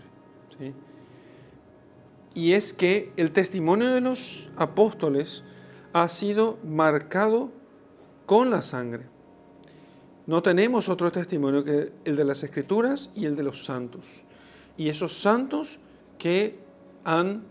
[2.34, 5.44] Y es que el testimonio de los apóstoles
[5.94, 7.52] ha sido marcado
[8.26, 9.06] con la sangre.
[10.26, 14.24] No tenemos otro testimonio que el de las escrituras y el de los santos.
[14.78, 15.80] Y esos santos
[16.18, 16.60] que
[17.06, 17.44] han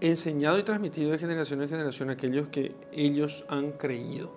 [0.00, 4.32] enseñado y transmitido de generación en generación aquellos que ellos han creído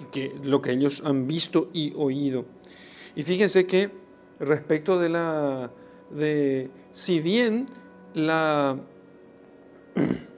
[0.00, 2.44] y que lo que ellos han visto y oído.
[3.16, 3.90] Y fíjense que
[4.38, 5.70] respecto de la
[6.10, 7.68] de si bien
[8.14, 8.78] la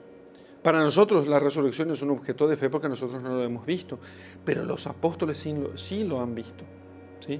[0.67, 3.99] Para nosotros la resurrección es un objeto de fe porque nosotros no lo hemos visto,
[4.43, 6.65] pero los apóstoles sí lo, han visto.
[7.25, 7.39] ¿sí?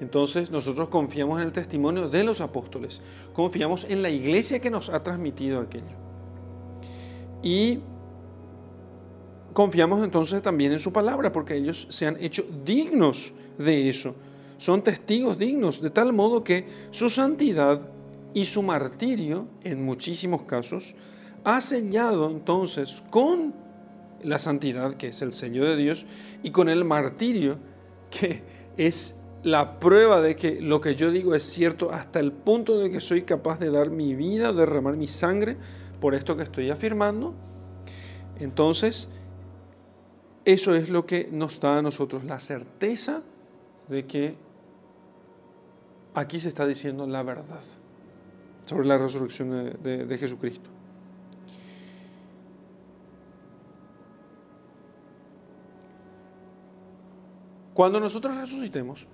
[0.00, 3.00] Entonces nosotros confiamos en el testimonio de los apóstoles,
[3.32, 5.96] confiamos en la iglesia que nos ha transmitido aquello.
[7.42, 7.78] Y
[9.54, 14.14] confiamos entonces también en su palabra porque ellos se han hecho dignos de eso.
[14.58, 17.88] son testigos dignos, de tal modo que su santidad
[18.34, 20.94] y su martirio, en muchísimos casos,
[21.46, 23.54] ha sellado entonces con
[24.24, 26.04] la santidad, que es el sello de Dios,
[26.42, 27.58] y con el martirio,
[28.10, 28.42] que
[28.76, 32.90] es la prueba de que lo que yo digo es cierto hasta el punto de
[32.90, 35.56] que soy capaz de dar mi vida, de derramar mi sangre
[36.00, 37.32] por esto que estoy afirmando.
[38.40, 39.08] Entonces,
[40.44, 43.22] eso es lo que nos da a nosotros la certeza
[43.88, 44.34] de que
[46.14, 47.62] aquí se está diciendo la verdad
[48.64, 50.75] sobre la resurrección de, Jesucristo.
[57.76, 59.06] Cuando nosotros resucitemos,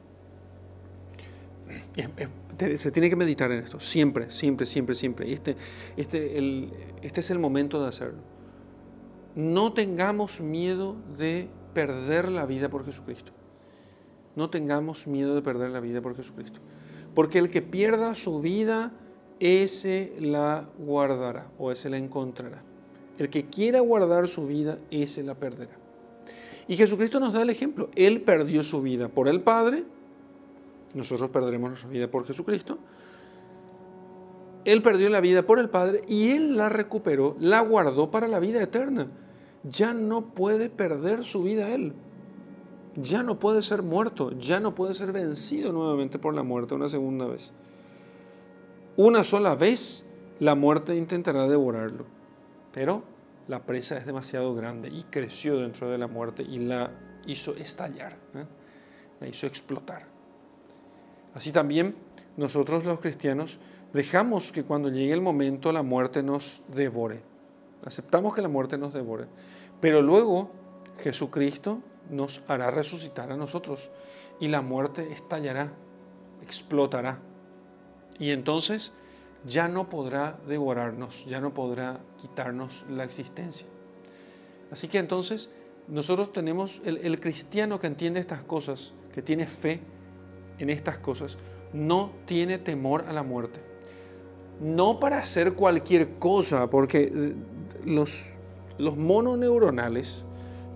[2.76, 5.32] se tiene que meditar en esto, siempre, siempre, siempre, siempre.
[5.32, 5.56] Este,
[5.96, 6.70] este,
[7.02, 8.20] este es el momento de hacerlo.
[9.34, 13.32] No tengamos miedo de perder la vida por Jesucristo.
[14.36, 16.60] No tengamos miedo de perder la vida por Jesucristo.
[17.16, 18.92] Porque el que pierda su vida,
[19.40, 22.62] ese la guardará o ese la encontrará.
[23.18, 25.81] El que quiera guardar su vida, ese la perderá.
[26.68, 27.90] Y Jesucristo nos da el ejemplo.
[27.94, 29.84] Él perdió su vida por el Padre,
[30.94, 32.78] nosotros perderemos nuestra vida por Jesucristo.
[34.64, 38.38] Él perdió la vida por el Padre y Él la recuperó, la guardó para la
[38.38, 39.08] vida eterna.
[39.64, 41.94] Ya no puede perder su vida Él
[42.96, 46.88] ya no puede ser muerto, ya no puede ser vencido nuevamente por la muerte una
[46.88, 47.52] segunda vez.
[48.96, 50.06] Una sola vez
[50.40, 52.04] la muerte intentará devorarlo,
[52.72, 53.02] pero
[53.48, 56.90] la presa es demasiado grande y creció dentro de la muerte y la
[57.26, 58.44] hizo estallar, ¿eh?
[59.20, 60.06] la hizo explotar.
[61.34, 61.94] Así también
[62.36, 63.58] nosotros los cristianos
[63.92, 67.22] dejamos que cuando llegue el momento la muerte nos devore.
[67.84, 69.26] Aceptamos que la muerte nos devore,
[69.80, 70.50] pero luego
[70.98, 71.80] Jesucristo
[72.10, 73.90] nos hará resucitar a nosotros
[74.40, 75.72] y la muerte estallará,
[76.42, 77.18] explotará.
[78.18, 78.92] Y entonces
[79.44, 83.66] ya no podrá devorarnos, ya no podrá quitarnos la existencia.
[84.70, 85.50] Así que entonces
[85.88, 89.80] nosotros tenemos el, cristiano que entiende estas cosas, que tiene fe
[90.58, 91.36] en estas cosas,
[91.72, 93.60] no tiene temor a la muerte.
[94.60, 97.34] No para hacer cualquier cosa, porque eh,
[97.84, 98.24] los,
[98.78, 100.24] los mononeuronales,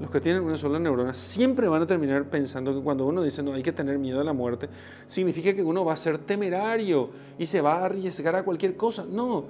[0.01, 3.42] los que tienen una sola neurona siempre van a terminar pensando que cuando uno dice
[3.42, 4.68] no hay que tener miedo a la muerte,
[5.07, 9.07] significa que uno va a ser temerario y se va a arriesgar a cualquier cosa.
[9.09, 9.44] No.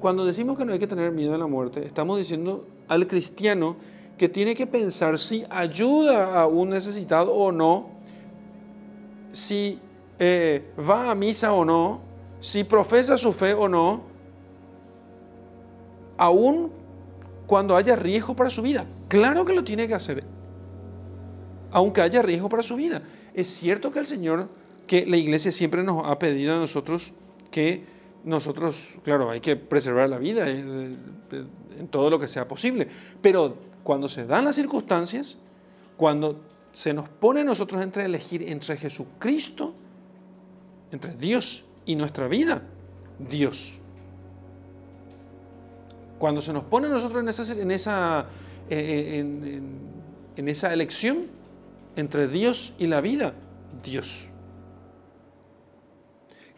[0.00, 3.76] Cuando decimos que no hay que tener miedo a la muerte, estamos diciendo al cristiano
[4.18, 7.88] que tiene que pensar si ayuda a un necesitado o no,
[9.32, 9.78] si
[10.18, 12.00] eh, va a misa o no,
[12.40, 14.02] si profesa su fe o no,
[16.18, 16.70] aún
[17.46, 18.86] cuando haya riesgo para su vida.
[19.08, 20.24] Claro que lo tiene que hacer,
[21.70, 23.02] aunque haya riesgo para su vida.
[23.34, 24.48] Es cierto que el Señor,
[24.86, 27.12] que la iglesia siempre nos ha pedido a nosotros
[27.50, 27.84] que
[28.24, 30.94] nosotros, claro, hay que preservar la vida eh,
[31.78, 32.88] en todo lo que sea posible,
[33.22, 35.38] pero cuando se dan las circunstancias,
[35.96, 36.40] cuando
[36.72, 39.74] se nos pone a nosotros entre elegir entre Jesucristo,
[40.90, 42.62] entre Dios y nuestra vida,
[43.18, 43.78] Dios.
[46.18, 48.26] Cuando se nos pone a nosotros en esa, en esa,
[48.68, 51.26] en, esa elección
[51.96, 53.34] entre Dios y la vida,
[53.84, 54.28] Dios.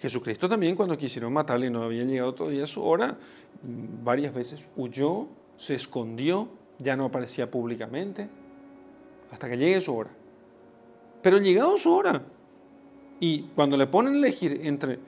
[0.00, 3.16] Jesucristo también cuando quisieron matarle y no había llegado todavía su hora,
[4.04, 6.48] varias veces huyó, se escondió,
[6.78, 8.28] ya no aparecía públicamente,
[9.32, 10.11] hasta que llegue su hora.
[11.20, 12.22] Pero llegado su hora,
[13.20, 15.00] y cuando le ponen a elegir entre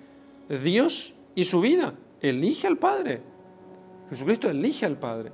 [0.63, 3.23] Dios y su vida, elige al Padre.
[4.11, 5.33] Jesucristo elige al Padre.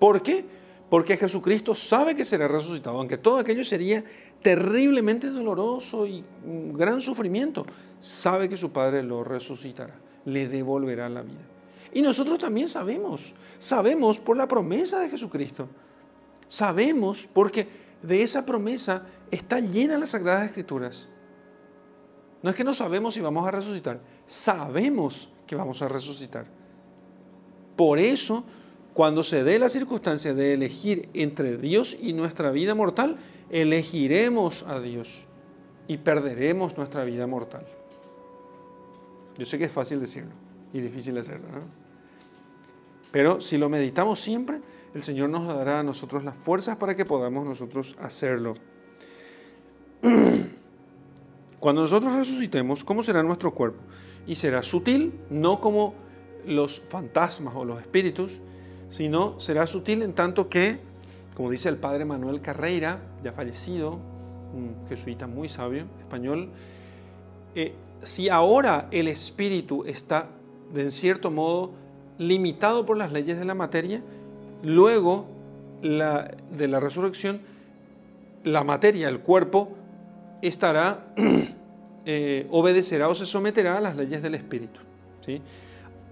[0.00, 0.44] ¿Por qué?
[0.88, 4.02] Porque Jesucristo sabe que será resucitado, aunque todo aquello sería
[4.42, 7.66] terriblemente doloroso y un gran sufrimiento,
[8.00, 11.40] sabe que su Padre lo resucitará, le devolverá la vida.
[11.92, 15.68] Y nosotros también sabemos, sabemos por la promesa de Jesucristo,
[16.48, 17.68] sabemos porque
[18.02, 21.08] de esa promesa está llena las Sagradas Escrituras.
[22.42, 26.46] No es que no sabemos si vamos a resucitar, sabemos que vamos a resucitar.
[27.76, 28.44] Por eso,
[28.94, 33.16] cuando se dé la circunstancia de elegir entre Dios y nuestra vida mortal,
[33.50, 35.26] elegiremos a Dios
[35.86, 37.66] y perderemos nuestra vida mortal.
[39.38, 40.32] Yo sé que es fácil decirlo
[40.72, 41.46] y difícil hacerlo,
[43.12, 44.60] pero si lo meditamos siempre,
[44.94, 48.54] el Señor nos dará a nosotros las fuerzas para que podamos nosotros hacerlo.
[51.60, 53.78] Cuando nosotros resucitemos, ¿cómo será nuestro cuerpo?
[54.26, 55.94] Y será sutil, no como
[56.46, 58.40] los fantasmas o los espíritus,
[58.88, 60.78] sino será sutil en tanto que,
[61.34, 63.98] como dice el padre Manuel Carreira, ya fallecido,
[64.54, 66.50] un jesuita muy sabio, español,
[67.54, 70.28] eh, si ahora el espíritu está,
[70.72, 71.72] de en cierto modo,
[72.18, 74.02] limitado por las leyes de la materia,
[74.62, 75.26] luego
[75.82, 77.40] de la resurrección,
[78.44, 79.70] la materia, el cuerpo,
[80.40, 81.12] estará,
[82.06, 84.80] eh, obedecerá o se someterá a las leyes del espíritu.
[85.24, 85.42] ¿sí?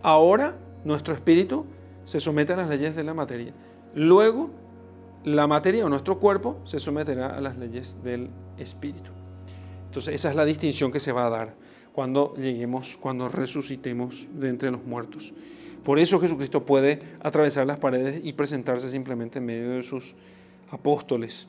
[0.04, 1.64] Ahora nuestro espíritu
[2.04, 3.54] se somete a las leyes de la materia.
[3.94, 4.50] Luego
[5.24, 8.28] la materia o nuestro cuerpo se someterá a las leyes del
[8.58, 9.10] espíritu.
[9.86, 11.54] Entonces esa es la distinción que se va a dar
[11.94, 15.32] cuando lleguemos, cuando resucitemos de entre los muertos.
[15.82, 20.16] Por eso Jesucristo puede atravesar las paredes y presentarse simplemente en medio de sus
[20.70, 21.48] apóstoles.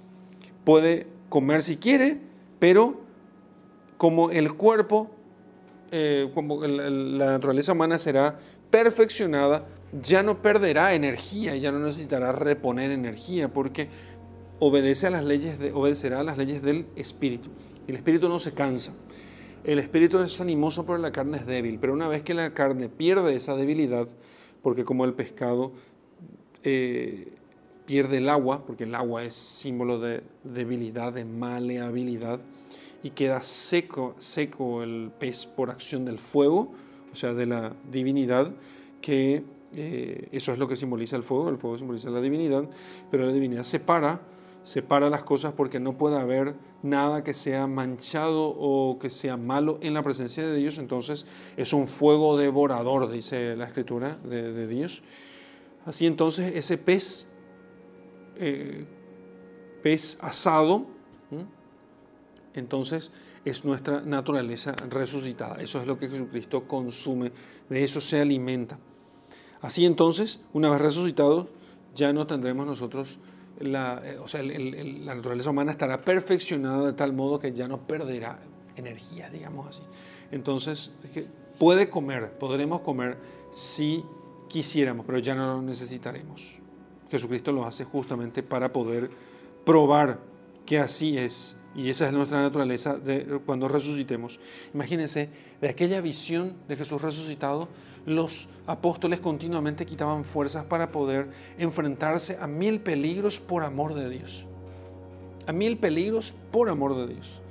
[0.63, 2.21] Puede comer si quiere,
[2.59, 3.01] pero
[3.97, 5.11] como el cuerpo,
[5.91, 9.67] eh, la naturaleza humana será perfeccionada,
[10.01, 13.89] ya no perderá energía, ya no necesitará reponer energía, porque
[14.59, 17.49] obedece a las leyes de, obedecerá a las leyes del espíritu.
[17.87, 18.93] El espíritu no se cansa.
[19.63, 21.79] El espíritu es animoso, pero la carne es débil.
[21.79, 24.07] Pero una vez que la carne pierde esa debilidad,
[24.61, 25.71] porque como el pescado
[26.63, 27.29] eh,
[27.85, 32.39] pierde el agua, porque el agua es símbolo de debilidad, de maleabilidad,
[33.05, 36.71] y queda seco, seco el pez por acción del fuego,
[37.13, 38.51] o sea, de la divinidad,
[38.99, 39.43] que
[39.75, 42.67] eh, eso es lo que simboliza el fuego, el fuego simboliza la divinidad,
[43.11, 44.21] pero la divinidad separa,
[44.63, 49.77] separa las cosas porque no puede haber nada que sea manchado o que sea malo
[49.81, 51.27] en la presencia de Dios, entonces
[51.57, 55.03] es un fuego devorador, dice la escritura de, Dios.
[55.85, 57.29] Así entonces ese pez,
[58.37, 58.83] eh,
[59.83, 60.94] pez asado,
[62.55, 63.11] entonces
[63.43, 65.61] es nuestra naturaleza resucitada.
[65.61, 67.31] Eso es lo que Jesucristo consume,
[67.69, 68.79] de eso se alimenta.
[69.61, 71.47] Así entonces, una vez resucitados,
[71.93, 73.19] ya no tendremos nosotros
[73.59, 78.39] eh, o sea, la naturaleza humana estará perfeccionada de tal modo que ya no perderá
[78.75, 79.83] energía, digamos así.
[80.31, 80.91] Entonces,
[81.57, 83.17] puede comer, podremos comer
[83.51, 84.03] si
[84.49, 86.59] quisiéramos, pero ya no lo necesitaremos.
[87.09, 89.09] Jesucristo lo hace justamente para poder
[89.63, 90.19] probar
[90.65, 94.39] que así es y esa es nuestra naturaleza de cuando resucitemos.
[94.73, 97.67] Imagínense, de aquella visión de Jesús resucitado,
[98.05, 104.45] los apóstoles continuamente quitaban fuerzas para poder enfrentarse a mil peligros por amor de Dios.
[105.47, 107.41] A mil peligros por amor de Dios.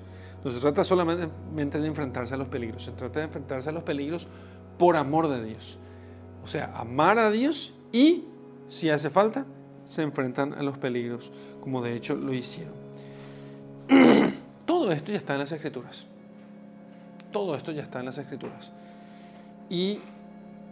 [0.42, 3.82] No se trata solamente de enfrentarse a los peligros, se trata de enfrentarse a los
[3.82, 4.28] peligros
[4.78, 5.78] por amor de Dios.
[6.42, 8.24] O sea, amar a Dios y,
[8.68, 9.46] si hace falta,
[9.84, 12.83] se enfrentan a los peligros, como de hecho lo hicieron.
[14.84, 16.04] Todo esto ya está en las escrituras.
[17.32, 18.70] Todo esto ya está en las escrituras.
[19.70, 19.98] Y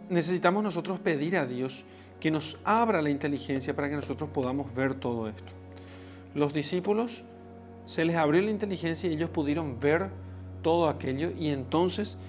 [0.07, 1.83] necesitamos nosotros pedir a Dios
[2.19, 5.51] que nos abra la inteligencia para que nosotros podamos ver todo esto.
[6.35, 7.23] Los discípulos
[7.87, 10.11] se les abrió la inteligencia y ellos pudieron ver
[10.61, 12.19] todo aquello y entonces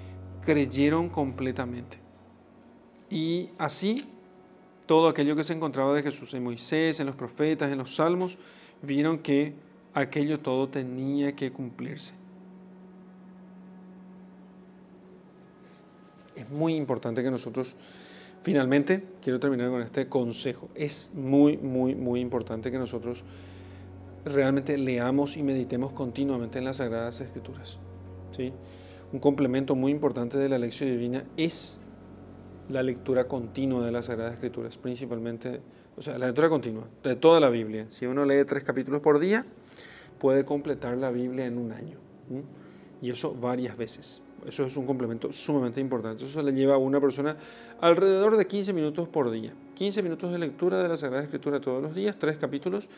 [0.41, 1.99] creyeron completamente.
[3.11, 4.09] Y así
[4.87, 8.39] todo aquello que se encontraba de Jesús en Moisés, en los profetas, en los salmos,
[8.80, 9.53] vieron que
[9.95, 12.14] aquello todo tenía que cumplirse.
[16.34, 17.76] Es muy importante que nosotros,
[18.42, 23.24] finalmente, quiero terminar con este consejo, es muy, muy, muy importante que nosotros
[24.24, 27.78] realmente leamos y meditemos continuamente en las Sagradas Escrituras.
[28.32, 28.53] ¿sí?
[29.12, 31.78] Un complemento muy importante de la lección divina es
[32.68, 35.61] la lectura continua de las Sagradas Escrituras, principalmente,
[35.97, 37.86] o sea, la lectura continua de toda la Biblia.
[37.90, 39.47] Si uno lee tres capítulos por día,
[40.18, 41.99] puede completar la Biblia en un año.
[43.01, 44.22] Y eso varias veces.
[44.47, 46.24] Eso es un complemento sumamente importante.
[46.24, 47.36] Eso le lleva a una persona
[47.80, 49.55] alrededor de 15 minutos por día.
[49.74, 52.88] 15 minutos de lectura de la Sagrada Escritura todos los días, tres capítulos,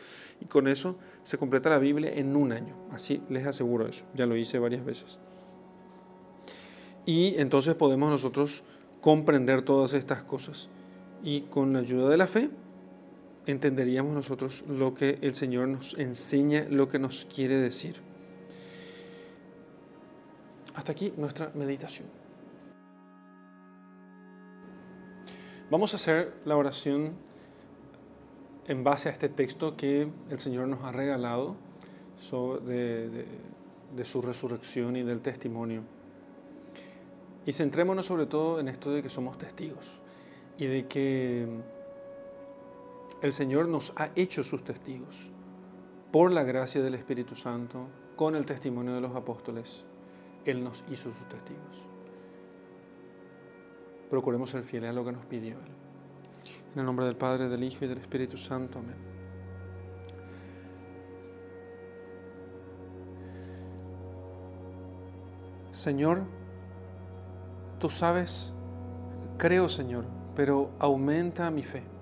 [0.41, 2.75] y con eso se completa la Biblia en un año.
[2.91, 4.05] Así les aseguro eso.
[4.13, 5.19] Ya lo hice varias veces.
[7.05, 8.63] Y entonces podemos nosotros
[8.99, 10.69] comprender todas estas cosas.
[11.23, 12.49] Y con la ayuda de la fe
[13.47, 17.95] entenderíamos nosotros lo que el Señor nos enseña, lo que nos quiere decir.
[20.75, 22.07] Hasta aquí nuestra meditación.
[25.71, 27.13] Vamos a hacer la oración
[28.67, 31.55] en base a este texto que el Señor nos ha regalado
[32.65, 33.25] de,
[33.95, 35.83] de su resurrección y del testimonio.
[37.45, 40.01] Y centrémonos sobre todo en esto de que somos testigos
[40.57, 41.47] y de que
[43.21, 45.31] el Señor nos ha hecho sus testigos
[46.11, 49.83] por la gracia del Espíritu Santo, con el testimonio de los apóstoles.
[50.45, 51.87] Él nos hizo sus testigos.
[54.09, 55.71] Procuremos ser fieles a lo que nos pidió Él.
[56.73, 58.79] En el nombre del Padre, del Hijo y del Espíritu Santo.
[58.79, 58.95] Amén.
[65.71, 66.23] Señor,
[67.79, 68.53] tú sabes,
[69.37, 70.05] creo Señor,
[70.35, 71.96] pero aumenta mi fe.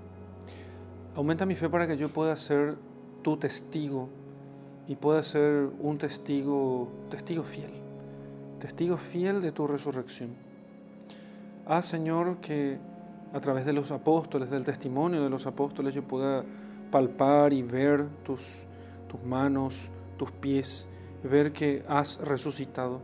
[1.15, 2.75] Aumenta mi fe para que yo pueda ser
[3.21, 4.09] tu testigo
[4.85, 7.71] y pueda ser un testigo, testigo fiel,
[8.59, 10.31] testigo fiel de tu resurrección.
[11.65, 12.77] Haz, Señor, que
[13.33, 16.43] a través de los apóstoles, del testimonio de los apóstoles, yo pueda
[16.91, 18.65] palpar y ver tus,
[19.07, 20.87] tus manos, tus pies,
[21.23, 22.99] ver que has resucitado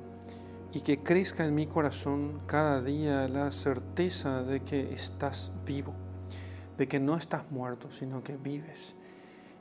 [0.73, 5.93] y que crezca en mi corazón cada día la certeza de que estás vivo,
[6.81, 8.95] de que no estás muerto, sino que vives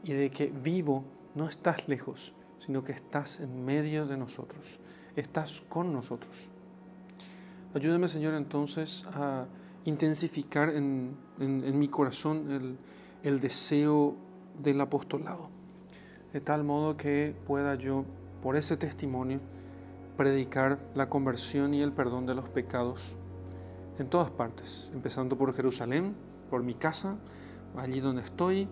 [0.03, 1.05] y de que vivo
[1.35, 4.81] no estás lejos, sino que estás en medio de nosotros,
[5.17, 6.49] estás con nosotros.
[7.75, 9.45] Ayúdame, Señor, entonces a
[9.85, 11.15] intensificar en,
[11.79, 12.79] mi corazón el,
[13.23, 14.17] el deseo
[14.59, 15.51] del apostolado,
[16.33, 18.07] de tal modo que pueda yo,
[18.41, 19.41] por ese testimonio,
[20.17, 23.19] predicar la conversión y el perdón de los pecados
[23.99, 27.17] en todas partes, empezando por Jerusalén, por mi casa,
[27.77, 28.69] allí donde estoy,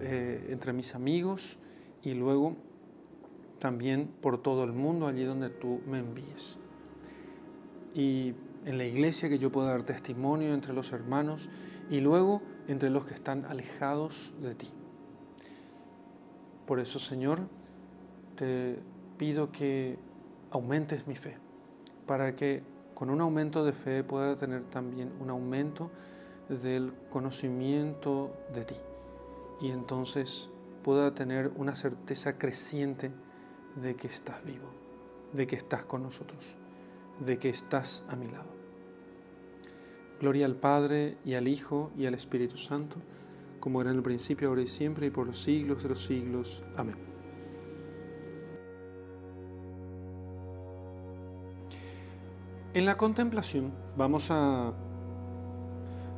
[0.00, 1.58] eh, entre mis amigos
[2.02, 2.56] y luego
[3.58, 6.58] también por todo el mundo, allí donde tú me envíes.
[7.94, 8.34] Y
[8.64, 11.48] en la iglesia que yo pueda dar testimonio entre los hermanos
[11.90, 14.68] y luego entre los que están alejados de ti.
[16.66, 17.40] Por eso, Señor,
[18.36, 18.78] te
[19.16, 19.98] pido que
[20.50, 21.38] aumentes mi fe,
[22.06, 22.62] para que
[22.94, 25.90] con un aumento de fe pueda tener también un aumento
[26.48, 28.76] del conocimiento de ti.
[29.60, 30.50] Y entonces
[30.82, 33.10] pueda tener una certeza creciente
[33.76, 34.70] de que estás vivo,
[35.32, 36.56] de que estás con nosotros,
[37.24, 38.48] de que estás a mi lado.
[40.20, 42.96] Gloria al Padre y al Hijo y al Espíritu Santo,
[43.60, 46.62] como era en el principio, ahora y siempre, y por los siglos de los siglos.
[46.76, 46.96] Amén.
[52.74, 54.72] En la contemplación vamos a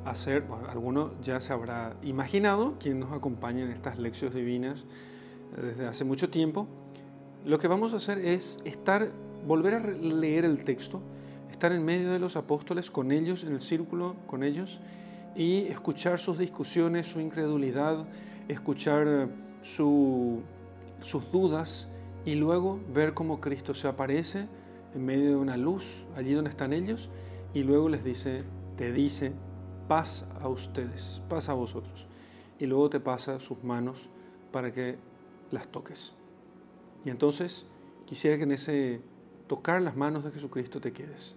[0.05, 4.87] hacer, bueno, alguno ya se habrá imaginado, quien nos acompaña en estas lecciones divinas
[5.57, 6.67] eh, desde hace mucho tiempo,
[7.45, 9.09] lo que vamos a hacer es estar,
[9.47, 11.01] volver a leer el texto,
[11.51, 14.81] estar en medio de los apóstoles, con ellos, en el círculo con ellos,
[15.35, 18.07] y escuchar sus discusiones, su incredulidad,
[18.49, 19.29] escuchar eh,
[19.63, 20.43] sus
[21.33, 21.89] dudas,
[22.25, 24.47] y luego ver cómo Cristo se aparece
[24.95, 27.09] en medio de una luz, allí donde están ellos,
[27.55, 28.45] y luego les dice,
[28.77, 29.33] te dice,
[29.91, 32.07] paz a ustedes, paz a vosotros.
[32.61, 34.09] Y luego te pasa sus manos
[34.53, 34.97] para que
[35.51, 36.15] las toques.
[37.05, 37.67] Y entonces
[38.07, 39.01] quisiera que en ese
[39.49, 41.35] tocar las manos de Jesucristo te quedes.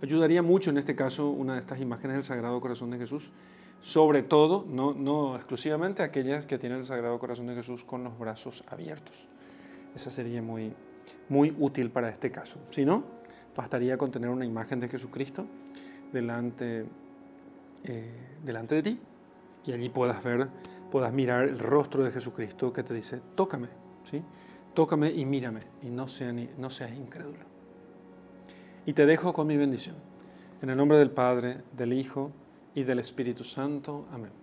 [0.00, 3.32] Ayudaría mucho en este caso una de estas imágenes del Sagrado Corazón de Jesús,
[3.80, 8.16] sobre todo, no, no exclusivamente aquellas que tienen el Sagrado Corazón de Jesús con los
[8.16, 9.26] brazos abiertos.
[9.96, 10.72] Esa sería muy,
[11.28, 12.60] muy útil para este caso.
[12.70, 13.02] Si no,
[13.56, 15.44] bastaría con tener una imagen de Jesucristo
[16.12, 16.86] delante
[17.84, 19.00] eh, delante de ti
[19.64, 20.48] y allí puedas ver,
[20.90, 23.68] puedas mirar el rostro de Jesucristo que te dice, tócame,
[24.04, 24.22] ¿sí?
[24.74, 27.44] tócame y mírame y no, sea no seas incrédulo.
[28.84, 29.96] Y te dejo con mi bendición.
[30.60, 32.32] En el nombre del Padre, del Hijo
[32.74, 34.06] y del Espíritu Santo.
[34.12, 34.41] Amén.